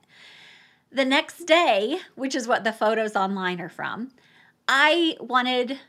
The 0.93 1.05
next 1.05 1.45
day, 1.47 1.99
which 2.15 2.35
is 2.35 2.47
what 2.47 2.63
the 2.63 2.73
photos 2.73 3.17
online 3.17 3.61
are 3.61 3.69
from, 3.69 4.13
I 4.69 5.17
wanted 5.21 5.81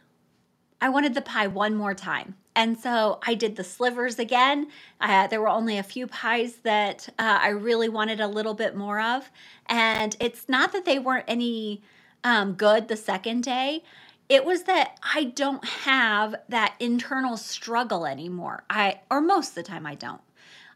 I 0.82 0.90
wanted 0.90 1.14
the 1.14 1.22
pie 1.22 1.48
one 1.48 1.76
more 1.76 1.94
time. 1.94 2.36
And 2.56 2.80
so 2.80 3.20
I 3.24 3.34
did 3.34 3.58
the 3.58 3.64
slivers 3.64 4.18
again. 4.18 4.68
Uh, 5.02 5.28
there 5.28 5.42
were 5.42 5.50
only 5.50 5.78
a 5.78 5.84
few 5.84 6.08
pies 6.08 6.56
that 6.64 7.10
uh, 7.20 7.40
I 7.42 7.50
really 7.50 7.90
wanted 7.90 8.22
a 8.22 8.28
little 8.28 8.54
bit 8.54 8.76
more 8.76 9.02
of. 9.02 9.30
And 9.68 10.16
it's 10.20 10.48
not 10.48 10.72
that 10.72 10.86
they 10.86 10.98
weren't 10.98 11.26
any 11.28 11.82
um, 12.24 12.54
good 12.54 12.88
the 12.88 12.96
second 12.96 13.44
day. 13.44 13.84
It 14.30 14.46
was 14.46 14.64
that 14.64 14.98
I 15.04 15.26
don't 15.26 15.64
have 15.64 16.36
that 16.50 16.76
internal 16.80 17.38
struggle 17.38 18.06
anymore. 18.06 18.64
I 18.70 19.02
or 19.12 19.22
most 19.22 19.50
of 19.50 19.56
the 19.56 19.64
time 19.64 19.86
I 19.86 19.96
don't. 19.96 20.22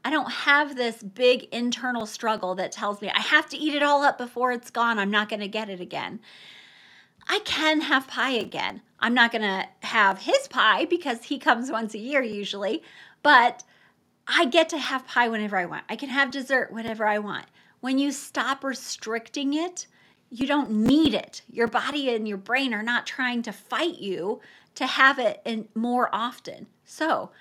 I 0.06 0.12
don't 0.12 0.32
have 0.32 0.76
this 0.76 1.02
big 1.02 1.48
internal 1.52 2.06
struggle 2.06 2.56
that 2.56 2.72
tells 2.72 3.02
me 3.02 3.10
I 3.10 3.20
have 3.20 3.50
to 3.50 3.58
eat 3.58 3.74
it 3.74 3.84
all 3.84 4.04
up 4.04 4.18
before 4.18 4.52
it's 4.52 4.70
gone. 4.70 5.00
I'm 5.00 5.12
not 5.12 5.30
going 5.30 5.42
to 5.42 5.48
get 5.48 5.70
it 5.70 5.82
again. 5.82 6.20
I 7.28 7.40
can 7.40 7.82
have 7.82 8.08
pie 8.08 8.32
again. 8.32 8.82
I'm 9.00 9.14
not 9.14 9.32
going 9.32 9.42
to 9.42 9.68
have 9.88 10.20
his 10.20 10.48
pie 10.48 10.86
because 10.86 11.24
he 11.24 11.40
comes 11.40 11.72
once 11.72 11.94
a 11.94 12.00
year 12.00 12.22
usually, 12.22 12.84
but 13.24 13.64
I 14.28 14.46
get 14.46 14.70
to 14.70 14.78
have 14.78 15.08
pie 15.08 15.30
whenever 15.30 15.58
I 15.58 15.66
want. 15.66 15.84
I 15.90 15.96
can 15.96 16.10
have 16.10 16.32
dessert 16.32 16.72
whenever 16.72 17.06
I 17.06 17.20
want. 17.20 17.46
When 17.80 17.98
you 17.98 18.12
stop 18.12 18.64
restricting 18.64 19.54
it, 19.54 19.88
you 20.30 20.46
don't 20.46 20.70
need 20.70 21.14
it. 21.14 21.42
Your 21.50 21.68
body 21.68 22.14
and 22.14 22.28
your 22.28 22.38
brain 22.38 22.74
are 22.74 22.84
not 22.84 23.08
trying 23.08 23.42
to 23.44 23.52
fight 23.52 24.00
you 24.00 24.42
to 24.76 24.86
have 24.86 25.18
it 25.18 25.42
in 25.46 25.68
more 25.74 26.10
often. 26.14 26.68
So, 26.86 27.32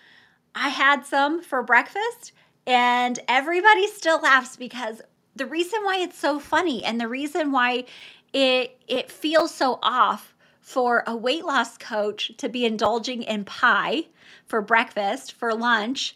I 0.55 0.71
had 0.71 1.05
some 1.05 1.43
for 1.43 1.63
breakfast 1.63 2.33
and 2.67 3.19
everybody 3.29 3.87
still 3.87 4.21
laughs 4.21 4.57
because 4.57 5.01
the 5.37 5.47
reason 5.47 5.85
why 5.85 5.99
it's 5.99 6.19
so 6.19 6.39
funny 6.39 6.85
and 6.85 7.01
the 7.01 7.09
reason 7.09 7.53
why 7.53 7.85
it 8.33 8.79
it 8.89 9.11
feels 9.11 9.55
so 9.55 9.79
off 9.83 10.35
for 10.69 11.03
a 11.07 11.17
weight 11.17 11.47
loss 11.47 11.79
coach 11.79 12.31
to 12.37 12.47
be 12.47 12.67
indulging 12.67 13.23
in 13.23 13.43
pie 13.43 14.05
for 14.45 14.61
breakfast, 14.61 15.33
for 15.33 15.55
lunch, 15.55 16.15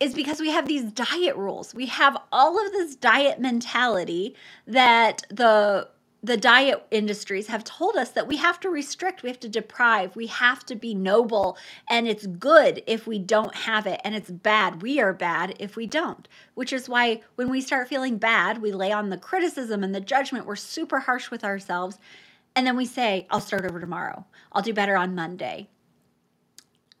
is 0.00 0.12
because 0.12 0.40
we 0.40 0.50
have 0.50 0.66
these 0.66 0.90
diet 0.90 1.36
rules. 1.36 1.72
We 1.72 1.86
have 1.86 2.20
all 2.32 2.58
of 2.58 2.72
this 2.72 2.96
diet 2.96 3.40
mentality 3.40 4.34
that 4.66 5.22
the 5.30 5.88
the 6.20 6.36
diet 6.38 6.86
industries 6.90 7.48
have 7.48 7.62
told 7.62 7.96
us 7.96 8.10
that 8.12 8.26
we 8.26 8.38
have 8.38 8.58
to 8.58 8.70
restrict, 8.70 9.22
we 9.22 9.28
have 9.28 9.38
to 9.40 9.48
deprive, 9.48 10.16
we 10.16 10.26
have 10.26 10.64
to 10.64 10.74
be 10.74 10.94
noble, 10.94 11.58
and 11.90 12.08
it's 12.08 12.26
good 12.26 12.82
if 12.86 13.06
we 13.06 13.18
don't 13.18 13.54
have 13.54 13.86
it, 13.86 14.00
and 14.02 14.14
it's 14.14 14.30
bad. 14.30 14.80
We 14.80 15.00
are 15.00 15.12
bad 15.12 15.54
if 15.60 15.76
we 15.76 15.86
don't, 15.86 16.26
which 16.54 16.72
is 16.72 16.88
why 16.88 17.20
when 17.34 17.50
we 17.50 17.60
start 17.60 17.88
feeling 17.88 18.16
bad, 18.16 18.62
we 18.62 18.72
lay 18.72 18.90
on 18.90 19.10
the 19.10 19.18
criticism 19.18 19.84
and 19.84 19.94
the 19.94 20.00
judgment. 20.00 20.46
We're 20.46 20.56
super 20.56 21.00
harsh 21.00 21.30
with 21.30 21.44
ourselves. 21.44 21.98
And 22.56 22.66
then 22.66 22.76
we 22.76 22.86
say, 22.86 23.26
I'll 23.30 23.40
start 23.40 23.64
over 23.64 23.80
tomorrow. 23.80 24.26
I'll 24.52 24.62
do 24.62 24.72
better 24.72 24.96
on 24.96 25.14
Monday. 25.14 25.68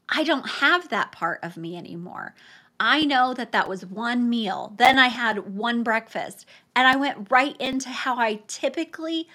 I 0.08 0.24
don't 0.24 0.48
have 0.48 0.88
that 0.88 1.12
part 1.12 1.40
of 1.42 1.56
me 1.56 1.76
anymore. 1.76 2.34
I 2.78 3.02
know 3.02 3.34
that 3.34 3.52
that 3.52 3.68
was 3.68 3.86
one 3.86 4.28
meal. 4.28 4.74
Then 4.76 4.98
I 4.98 5.08
had 5.08 5.54
one 5.54 5.82
breakfast, 5.82 6.44
and 6.74 6.88
I 6.88 6.96
went 6.96 7.30
right 7.30 7.56
into 7.60 7.88
how 7.88 8.16
I 8.18 8.40
typically 8.48 9.28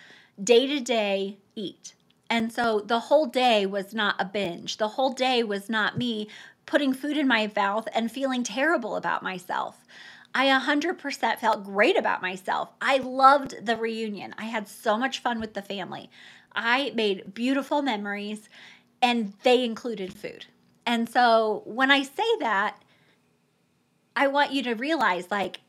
day 0.43 0.67
to 0.67 0.79
day 0.79 1.37
eat. 1.55 1.93
And 2.29 2.51
so 2.51 2.81
the 2.81 2.99
whole 2.99 3.25
day 3.25 3.65
was 3.65 3.93
not 3.93 4.15
a 4.19 4.25
binge. 4.25 4.77
The 4.77 4.89
whole 4.89 5.13
day 5.13 5.41
was 5.41 5.69
not 5.69 5.97
me 5.97 6.27
putting 6.65 6.93
food 6.93 7.17
in 7.17 7.27
my 7.27 7.51
mouth 7.55 7.87
and 7.93 8.11
feeling 8.11 8.43
terrible 8.43 8.95
about 8.95 9.23
myself. 9.23 9.83
I 10.33 10.47
100% 10.47 11.39
felt 11.39 11.63
great 11.63 11.97
about 11.97 12.21
myself. 12.21 12.69
I 12.81 12.97
loved 12.97 13.65
the 13.65 13.75
reunion. 13.75 14.35
I 14.37 14.45
had 14.45 14.67
so 14.67 14.97
much 14.97 15.19
fun 15.19 15.39
with 15.39 15.53
the 15.53 15.61
family. 15.61 16.09
I 16.55 16.91
made 16.95 17.33
beautiful 17.33 17.81
memories, 17.81 18.49
and 19.01 19.33
they 19.43 19.63
included 19.63 20.13
food. 20.13 20.45
And 20.85 21.09
so 21.09 21.63
when 21.65 21.91
I 21.91 22.03
say 22.03 22.37
that, 22.39 22.81
I 24.15 24.27
want 24.27 24.51
you 24.51 24.63
to 24.63 24.73
realize 24.73 25.31
like, 25.31 25.61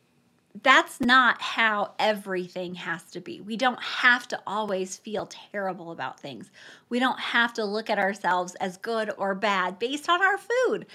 that's 0.62 1.00
not 1.00 1.40
how 1.40 1.92
everything 1.98 2.74
has 2.74 3.04
to 3.04 3.20
be. 3.20 3.40
We 3.40 3.56
don't 3.56 3.80
have 3.82 4.26
to 4.28 4.40
always 4.46 4.96
feel 4.96 5.26
terrible 5.26 5.92
about 5.92 6.18
things. 6.18 6.50
We 6.88 6.98
don't 6.98 7.20
have 7.20 7.54
to 7.54 7.64
look 7.64 7.88
at 7.88 8.00
ourselves 8.00 8.56
as 8.56 8.76
good 8.76 9.12
or 9.16 9.34
bad 9.34 9.78
based 9.78 10.08
on 10.08 10.20
our 10.22 10.38
food. 10.38 10.86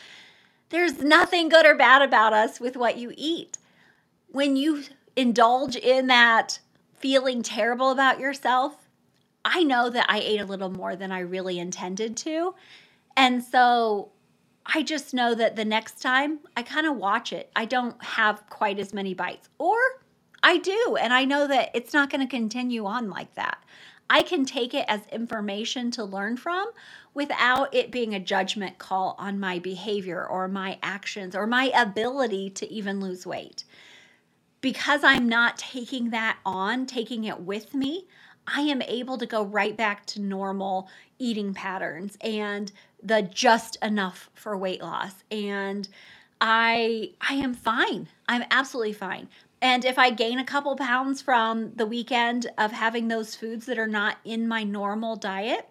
There's 0.75 1.01
nothing 1.01 1.47
good 1.47 1.65
or 1.65 1.73
bad 1.73 2.01
about 2.01 2.33
us 2.33 2.59
with 2.59 2.75
what 2.75 2.97
you 2.97 3.13
eat. 3.15 3.57
When 4.27 4.57
you 4.57 4.83
indulge 5.15 5.77
in 5.77 6.07
that 6.07 6.59
feeling 6.97 7.41
terrible 7.41 7.91
about 7.91 8.19
yourself, 8.19 8.89
I 9.45 9.63
know 9.63 9.89
that 9.89 10.05
I 10.09 10.19
ate 10.19 10.41
a 10.41 10.45
little 10.45 10.69
more 10.69 10.97
than 10.97 11.13
I 11.13 11.19
really 11.19 11.59
intended 11.59 12.17
to. 12.17 12.55
And 13.15 13.41
so 13.41 14.11
I 14.65 14.83
just 14.83 15.13
know 15.13 15.33
that 15.33 15.55
the 15.55 15.63
next 15.63 16.01
time 16.01 16.39
I 16.57 16.61
kind 16.61 16.85
of 16.85 16.97
watch 16.97 17.31
it, 17.31 17.49
I 17.55 17.63
don't 17.63 18.03
have 18.03 18.45
quite 18.49 18.77
as 18.77 18.93
many 18.93 19.13
bites, 19.13 19.47
or 19.57 19.77
I 20.43 20.57
do. 20.57 20.97
And 20.99 21.13
I 21.13 21.23
know 21.23 21.47
that 21.47 21.69
it's 21.73 21.93
not 21.93 22.09
going 22.09 22.19
to 22.19 22.27
continue 22.27 22.85
on 22.85 23.09
like 23.09 23.33
that. 23.35 23.63
I 24.09 24.23
can 24.23 24.43
take 24.43 24.73
it 24.73 24.83
as 24.89 25.07
information 25.07 25.89
to 25.91 26.03
learn 26.03 26.35
from 26.35 26.67
without 27.15 27.73
it 27.73 27.89
being 27.89 28.13
a 28.13 28.19
judgment 28.19 28.77
call 28.77 29.15
on 29.17 29.39
my 29.39 29.57
behavior 29.57 30.23
or 30.23 30.47
my 30.47 30.77
actions 30.83 31.35
or 31.35 31.47
my 31.47 31.71
ability 31.75 32.51
to 32.51 32.71
even 32.71 32.99
lose 32.99 33.25
weight. 33.25 33.63
Because 34.61 35.03
I'm 35.03 35.27
not 35.27 35.57
taking 35.57 36.11
that 36.11 36.37
on, 36.45 36.85
taking 36.85 37.23
it 37.23 37.39
with 37.39 37.73
me, 37.73 38.05
I 38.45 38.61
am 38.61 38.81
able 38.83 39.17
to 39.17 39.25
go 39.25 39.43
right 39.43 39.75
back 39.75 40.05
to 40.07 40.21
normal 40.21 40.89
eating 41.17 41.53
patterns 41.53 42.17
and 42.21 42.71
the 43.01 43.23
just 43.23 43.77
enough 43.81 44.29
for 44.35 44.55
weight 44.57 44.81
loss 44.81 45.23
and 45.31 45.87
I 46.41 47.11
I 47.21 47.35
am 47.35 47.53
fine. 47.53 48.09
I'm 48.27 48.43
absolutely 48.51 48.93
fine. 48.93 49.29
And 49.61 49.85
if 49.85 49.97
I 49.97 50.09
gain 50.09 50.37
a 50.37 50.43
couple 50.43 50.75
pounds 50.75 51.21
from 51.21 51.71
the 51.75 51.85
weekend 51.85 52.47
of 52.57 52.71
having 52.71 53.07
those 53.07 53.35
foods 53.35 53.65
that 53.67 53.79
are 53.79 53.87
not 53.87 54.17
in 54.25 54.47
my 54.47 54.63
normal 54.63 55.15
diet, 55.15 55.69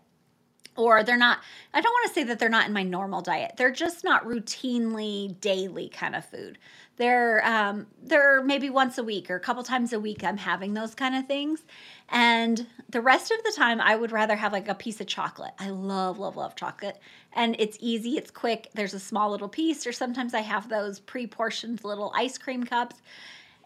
or 0.77 1.03
they're 1.03 1.17
not, 1.17 1.39
I 1.73 1.81
don't 1.81 1.93
want 1.93 2.09
to 2.09 2.15
say 2.15 2.25
that 2.25 2.39
they're 2.39 2.49
not 2.49 2.67
in 2.67 2.73
my 2.73 2.83
normal 2.83 3.21
diet. 3.21 3.53
They're 3.57 3.71
just 3.71 4.05
not 4.05 4.25
routinely 4.25 5.39
daily 5.41 5.89
kind 5.89 6.15
of 6.17 6.25
food. 6.25 6.59
They're 6.97 7.45
um, 7.45 7.87
they're 8.05 8.43
maybe 8.43 8.71
once 8.71 8.99
a 8.99 9.03
week 9.03 9.29
or 9.29 9.35
a 9.35 9.41
couple 9.41 9.65
times 9.65 9.93
a 9.93 9.99
week. 9.99 10.23
I'm 10.23 10.37
having 10.37 10.75
those 10.75 10.95
kind 10.95 11.17
of 11.17 11.27
things, 11.27 11.63
and 12.09 12.67
the 12.89 13.01
rest 13.01 13.33
of 13.33 13.43
the 13.43 13.53
time, 13.57 13.81
I 13.81 13.97
would 13.97 14.13
rather 14.13 14.37
have 14.37 14.53
like 14.53 14.69
a 14.69 14.75
piece 14.75 15.01
of 15.01 15.09
chocolate. 15.09 15.55
I 15.59 15.71
love, 15.71 16.21
love, 16.21 16.37
love 16.37 16.55
chocolate. 16.55 17.01
And 17.33 17.57
it's 17.59 17.77
easy, 17.81 18.17
it's 18.17 18.31
quick. 18.31 18.69
There's 18.75 18.95
a 18.95 19.01
small 19.01 19.33
little 19.33 19.49
piece, 19.49 19.87
or 19.87 19.93
sometimes 19.93 20.35
I 20.35 20.41
have 20.43 20.69
those 20.69 21.01
pre 21.01 21.27
portioned 21.27 21.83
little 21.83 22.13
ice 22.15 22.39
cream 22.39 22.63
cups. 22.63 23.03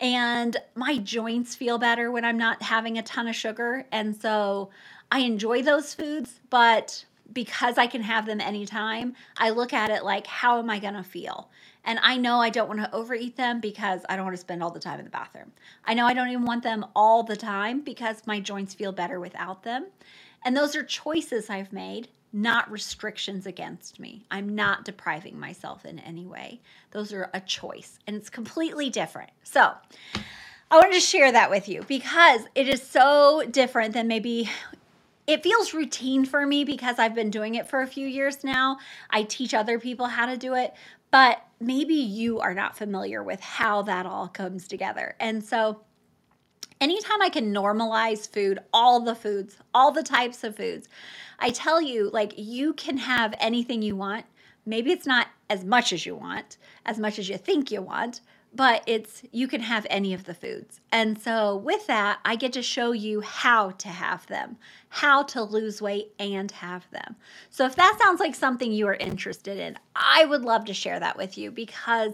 And 0.01 0.57
my 0.77 0.97
joints 0.99 1.57
feel 1.57 1.77
better 1.77 2.11
when 2.11 2.25
I'm 2.25 2.39
not 2.39 2.63
having 2.63 2.97
a 2.97 3.03
ton 3.03 3.29
of 3.29 3.35
sugar. 3.35 3.85
And 3.91 4.17
so 4.17 4.71
I 5.11 5.21
enjoy 5.21 5.63
those 5.63 5.95
foods, 5.95 6.41
but 6.51 7.05
because 7.33 7.79
I 7.79 7.87
can 7.87 8.03
have 8.03 8.27
them 8.27 8.41
anytime, 8.41 9.15
I 9.37 9.51
look 9.51 9.73
at 9.73 9.91
it 9.91 10.05
like, 10.05 10.27
how 10.27 10.59
am 10.59 10.71
I 10.71 10.79
going 10.79 10.95
to 10.95 11.03
feel? 11.03 11.51
And 11.85 11.99
I 12.03 12.17
know 12.17 12.41
I 12.41 12.51
don't 12.51 12.69
want 12.69 12.81
to 12.81 12.95
overeat 12.95 13.37
them 13.37 13.61
because 13.61 14.03
I 14.09 14.17
don't 14.17 14.25
want 14.25 14.37
to 14.37 14.41
spend 14.41 14.63
all 14.63 14.71
the 14.71 14.81
time 14.81 14.99
in 14.99 15.05
the 15.05 15.11
bathroom. 15.11 15.53
I 15.85 15.95
know 15.95 16.07
I 16.07 16.15
don't 16.15 16.29
even 16.29 16.45
want 16.45 16.63
them 16.63 16.85
all 16.95 17.23
the 17.23 17.37
time 17.37 17.81
because 17.81 18.27
my 18.27 18.41
joints 18.41 18.75
feel 18.75 18.93
better 18.93 19.21
without 19.21 19.63
them. 19.63 19.87
And 20.45 20.57
those 20.57 20.77
are 20.77 20.83
choices 20.83 21.49
I've 21.49 21.73
made, 21.73 22.09
not 22.33 22.71
restrictions 22.71 23.47
against 23.47 23.99
me. 23.99 24.25
I'm 24.31 24.55
not 24.55 24.85
depriving 24.85 25.39
myself 25.39 25.87
in 25.87 25.99
any 26.01 26.27
way. 26.27 26.61
Those 26.91 27.13
are 27.13 27.31
a 27.33 27.41
choice 27.41 27.99
and 28.07 28.17
it's 28.17 28.31
completely 28.31 28.91
different. 28.91 29.31
So, 29.43 29.73
I 30.71 30.77
wanted 30.77 30.93
to 30.95 31.01
share 31.01 31.33
that 31.33 31.49
with 31.49 31.67
you 31.67 31.83
because 31.89 32.43
it 32.55 32.69
is 32.69 32.83
so 32.83 33.43
different 33.51 33.95
than 33.95 34.07
maybe 34.07 34.51
it 35.29 35.43
feels 35.43 35.75
routine 35.75 36.25
for 36.25 36.47
me 36.47 36.65
because 36.65 36.99
I've 36.99 37.15
been 37.15 37.31
doing 37.31 37.55
it 37.55 37.69
for 37.69 37.83
a 37.83 37.87
few 37.87 38.07
years 38.07 38.43
now. 38.43 38.79
I 39.11 39.25
teach 39.25 39.53
other 39.53 39.79
people 39.79 40.07
how 40.07 40.25
to 40.25 40.39
do 40.39 40.55
it, 40.55 40.73
but 41.11 41.45
maybe 41.61 41.95
you 41.95 42.41
are 42.41 42.55
not 42.55 42.79
familiar 42.79 43.23
with 43.23 43.39
how 43.41 43.83
that 43.83 44.07
all 44.07 44.27
comes 44.27 44.67
together. 44.67 45.15
And 45.21 45.45
so, 45.45 45.83
anytime 46.81 47.21
I 47.21 47.29
can 47.29 47.53
normalize 47.53 48.27
food, 48.27 48.61
all 48.73 49.01
the 49.01 49.15
foods, 49.15 49.59
all 49.75 49.93
the 49.93 50.03
types 50.03 50.45
of 50.45 50.57
foods, 50.57 50.89
I 51.39 51.51
tell 51.51 51.81
you, 51.81 52.09
like, 52.11 52.33
you 52.39 52.73
can 52.73 52.97
have 52.97 53.35
anything 53.39 53.83
you 53.83 53.97
want. 53.97 54.25
Maybe 54.65 54.93
it's 54.93 55.07
not 55.07 55.29
as 55.51 55.63
much 55.63 55.93
as 55.93 56.07
you 56.07 56.15
want, 56.15 56.57
as 56.87 56.99
much 56.99 57.19
as 57.19 57.29
you 57.29 57.37
think 57.37 57.71
you 57.71 57.83
want, 57.83 58.23
but 58.55 58.83
it's 58.87 59.23
you 59.31 59.47
can 59.47 59.61
have 59.61 59.87
any 59.91 60.15
of 60.15 60.25
the 60.25 60.35
foods. 60.35 60.81
And 60.91 61.19
so 61.19 61.57
with 61.57 61.87
that, 61.87 62.19
I 62.25 62.37
get 62.37 62.53
to 62.55 62.63
show 62.63 62.93
you 62.93 63.21
how 63.21 63.71
to 63.73 63.89
have 63.89 64.27
them, 64.27 64.57
how 64.89 65.23
to 65.25 65.43
lose 65.43 65.83
weight 65.83 66.13
and 66.19 66.51
have 66.51 66.91
them. 66.91 67.17
So 67.51 67.67
if 67.67 67.77
that 67.77 67.99
sounds 68.03 68.21
like 68.21 68.35
something 68.35 68.73
you 68.73 68.87
are 68.89 68.95
interested 68.95 69.59
in, 69.59 69.79
I 69.95 70.25
would 70.25 70.43
love 70.43 70.65
to 70.67 70.75
share 70.75 70.99
that 71.01 71.17
with 71.17 71.37
you 71.37 71.51
because 71.51 72.13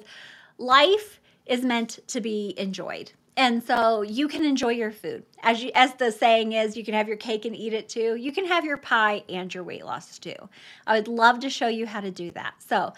life 0.59 1.21
is 1.47 1.63
meant 1.63 1.99
to 2.09 2.21
be 2.21 2.55
enjoyed. 2.57 3.13
And 3.37 3.63
so 3.63 4.03
you 4.03 4.29
can 4.29 4.45
enjoy 4.45 4.71
your 4.71 4.93
food. 4.93 5.25
As 5.43 5.63
you 5.63 5.73
as 5.75 5.95
the 5.95 6.13
saying 6.13 6.53
is, 6.53 6.77
you 6.77 6.85
can 6.85 6.95
have 6.95 7.09
your 7.09 7.17
cake 7.17 7.45
and 7.45 7.57
eat 7.57 7.73
it 7.73 7.89
too. 7.89 8.15
You 8.15 8.31
can 8.31 8.47
have 8.47 8.65
your 8.65 8.77
pie 8.77 9.25
and 9.29 9.53
your 9.53 9.65
weight 9.65 9.85
loss 9.85 10.19
too. 10.19 10.37
I 10.87 10.97
would 10.97 11.09
love 11.09 11.41
to 11.41 11.51
show 11.51 11.67
you 11.67 11.87
how 11.87 12.01
to 12.01 12.13
do 12.13 12.31
that. 12.33 12.55
So 12.59 12.93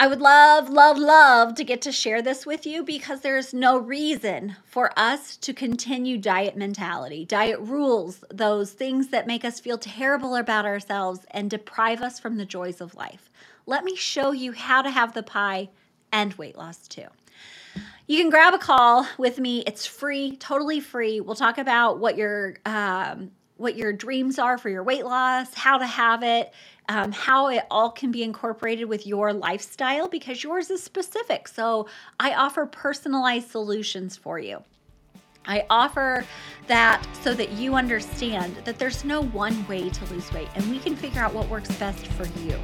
I 0.00 0.06
would 0.06 0.22
love, 0.22 0.70
love, 0.70 0.96
love 0.96 1.56
to 1.56 1.62
get 1.62 1.82
to 1.82 1.92
share 1.92 2.22
this 2.22 2.46
with 2.46 2.64
you 2.64 2.82
because 2.82 3.20
there's 3.20 3.52
no 3.52 3.76
reason 3.76 4.56
for 4.64 4.98
us 4.98 5.36
to 5.36 5.52
continue 5.52 6.16
diet 6.16 6.56
mentality, 6.56 7.26
diet 7.26 7.60
rules, 7.60 8.24
those 8.30 8.72
things 8.72 9.08
that 9.08 9.26
make 9.26 9.44
us 9.44 9.60
feel 9.60 9.76
terrible 9.76 10.36
about 10.36 10.64
ourselves 10.64 11.26
and 11.32 11.50
deprive 11.50 12.00
us 12.00 12.18
from 12.18 12.38
the 12.38 12.46
joys 12.46 12.80
of 12.80 12.94
life. 12.94 13.28
Let 13.66 13.84
me 13.84 13.94
show 13.94 14.32
you 14.32 14.52
how 14.52 14.80
to 14.80 14.90
have 14.90 15.12
the 15.12 15.22
pie 15.22 15.68
and 16.10 16.32
weight 16.36 16.56
loss 16.56 16.88
too. 16.88 17.08
You 18.06 18.16
can 18.20 18.30
grab 18.30 18.54
a 18.54 18.58
call 18.58 19.06
with 19.18 19.38
me. 19.38 19.62
It's 19.66 19.84
free, 19.84 20.34
totally 20.38 20.80
free. 20.80 21.20
We'll 21.20 21.34
talk 21.34 21.58
about 21.58 21.98
what 21.98 22.16
your 22.16 22.56
um, 22.64 23.32
what 23.58 23.76
your 23.76 23.92
dreams 23.92 24.38
are 24.38 24.56
for 24.56 24.70
your 24.70 24.82
weight 24.82 25.04
loss, 25.04 25.52
how 25.52 25.76
to 25.76 25.86
have 25.86 26.22
it, 26.22 26.54
um, 26.90 27.12
how 27.12 27.48
it 27.48 27.62
all 27.70 27.88
can 27.88 28.10
be 28.10 28.24
incorporated 28.24 28.88
with 28.88 29.06
your 29.06 29.32
lifestyle 29.32 30.08
because 30.08 30.42
yours 30.42 30.70
is 30.70 30.82
specific. 30.82 31.46
So 31.46 31.86
I 32.18 32.34
offer 32.34 32.66
personalized 32.66 33.48
solutions 33.48 34.16
for 34.16 34.40
you. 34.40 34.64
I 35.46 35.64
offer 35.70 36.24
that 36.66 37.06
so 37.22 37.32
that 37.32 37.52
you 37.52 37.76
understand 37.76 38.56
that 38.64 38.80
there's 38.80 39.04
no 39.04 39.22
one 39.22 39.66
way 39.68 39.88
to 39.88 40.04
lose 40.06 40.30
weight 40.32 40.48
and 40.56 40.68
we 40.68 40.80
can 40.80 40.96
figure 40.96 41.22
out 41.22 41.32
what 41.32 41.48
works 41.48 41.70
best 41.76 42.08
for 42.08 42.26
you. 42.40 42.58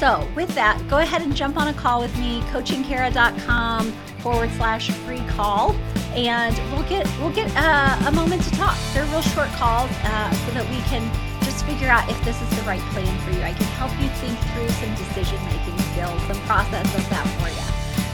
So, 0.00 0.28
with 0.34 0.52
that, 0.56 0.82
go 0.90 0.98
ahead 0.98 1.22
and 1.22 1.34
jump 1.34 1.56
on 1.56 1.68
a 1.68 1.72
call 1.72 2.00
with 2.00 2.14
me, 2.18 2.40
coachingkara.com 2.52 3.92
forward 4.18 4.50
slash 4.52 4.90
free 4.90 5.24
call, 5.28 5.72
and 6.14 6.54
we'll 6.72 6.86
get 6.88 7.06
we'll 7.20 7.32
get 7.32 7.50
uh, 7.56 8.08
a 8.08 8.12
moment 8.12 8.42
to 8.42 8.50
talk. 8.50 8.76
They're 8.92 9.06
real 9.06 9.22
short 9.22 9.48
calls 9.50 9.90
uh, 10.02 10.32
so 10.32 10.52
that 10.52 10.68
we 10.68 10.76
can 10.90 11.08
figure 11.62 11.88
out 11.88 12.08
if 12.10 12.22
this 12.24 12.40
is 12.40 12.50
the 12.50 12.62
right 12.62 12.80
plan 12.92 13.18
for 13.20 13.30
you. 13.30 13.42
I 13.42 13.52
can 13.52 13.66
help 13.78 13.92
you 14.00 14.08
think 14.20 14.38
through 14.52 14.68
some 14.80 14.94
decision 14.94 15.38
making 15.46 15.78
skills, 15.92 16.20
some 16.22 16.40
process 16.46 16.86
of 16.94 17.08
that 17.10 17.26
for 17.38 17.48
you. 17.48 17.64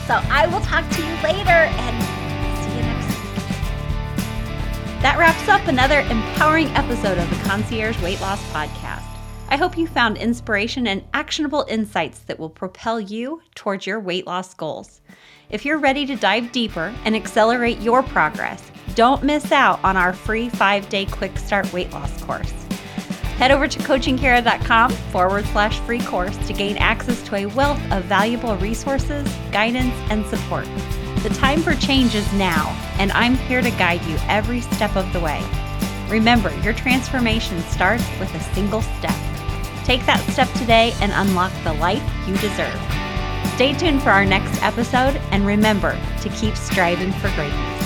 So, 0.06 0.20
I 0.30 0.46
will 0.46 0.60
talk 0.60 0.88
to 0.90 1.02
you 1.02 1.14
later 1.22 1.70
and 1.70 2.02
see 2.64 2.76
you 2.76 2.82
next 2.82 3.06
week. 3.08 5.02
That 5.02 5.16
wraps 5.18 5.48
up 5.48 5.66
another 5.68 6.00
empowering 6.00 6.68
episode 6.68 7.18
of 7.18 7.30
the 7.30 7.36
Concierge 7.48 8.00
Weight 8.02 8.20
Loss 8.20 8.42
Podcast. 8.52 9.06
I 9.52 9.56
hope 9.56 9.76
you 9.76 9.88
found 9.88 10.16
inspiration 10.16 10.86
and 10.86 11.02
actionable 11.12 11.66
insights 11.68 12.20
that 12.20 12.38
will 12.38 12.50
propel 12.50 13.00
you 13.00 13.42
towards 13.56 13.84
your 13.84 13.98
weight 13.98 14.26
loss 14.26 14.54
goals. 14.54 15.00
If 15.50 15.64
you're 15.64 15.78
ready 15.78 16.06
to 16.06 16.14
dive 16.14 16.52
deeper 16.52 16.94
and 17.04 17.16
accelerate 17.16 17.80
your 17.80 18.04
progress, 18.04 18.70
don't 18.94 19.24
miss 19.24 19.50
out 19.50 19.82
on 19.82 19.96
our 19.96 20.12
free 20.12 20.48
five 20.48 20.88
day 20.88 21.04
quick 21.04 21.36
start 21.36 21.72
weight 21.72 21.90
loss 21.92 22.22
course. 22.22 22.59
Head 23.40 23.52
over 23.52 23.66
to 23.66 23.78
coachingkara.com 23.78 24.90
forward 24.90 25.46
slash 25.46 25.80
free 25.80 26.02
course 26.02 26.36
to 26.46 26.52
gain 26.52 26.76
access 26.76 27.22
to 27.22 27.36
a 27.36 27.46
wealth 27.46 27.80
of 27.90 28.04
valuable 28.04 28.54
resources, 28.58 29.26
guidance, 29.50 29.94
and 30.10 30.26
support. 30.26 30.66
The 31.22 31.30
time 31.30 31.62
for 31.62 31.74
change 31.74 32.14
is 32.14 32.30
now, 32.34 32.68
and 32.98 33.10
I'm 33.12 33.36
here 33.36 33.62
to 33.62 33.70
guide 33.70 34.04
you 34.04 34.18
every 34.28 34.60
step 34.60 34.94
of 34.94 35.10
the 35.14 35.20
way. 35.20 35.42
Remember, 36.10 36.54
your 36.60 36.74
transformation 36.74 37.58
starts 37.62 38.04
with 38.20 38.34
a 38.34 38.40
single 38.52 38.82
step. 38.82 39.16
Take 39.86 40.04
that 40.04 40.22
step 40.30 40.52
today 40.58 40.92
and 41.00 41.10
unlock 41.14 41.52
the 41.64 41.72
life 41.72 42.04
you 42.28 42.36
deserve. 42.36 42.78
Stay 43.54 43.72
tuned 43.72 44.02
for 44.02 44.10
our 44.10 44.26
next 44.26 44.62
episode 44.62 45.16
and 45.30 45.46
remember 45.46 45.98
to 46.20 46.28
keep 46.28 46.56
striving 46.56 47.10
for 47.12 47.30
greatness. 47.30 47.79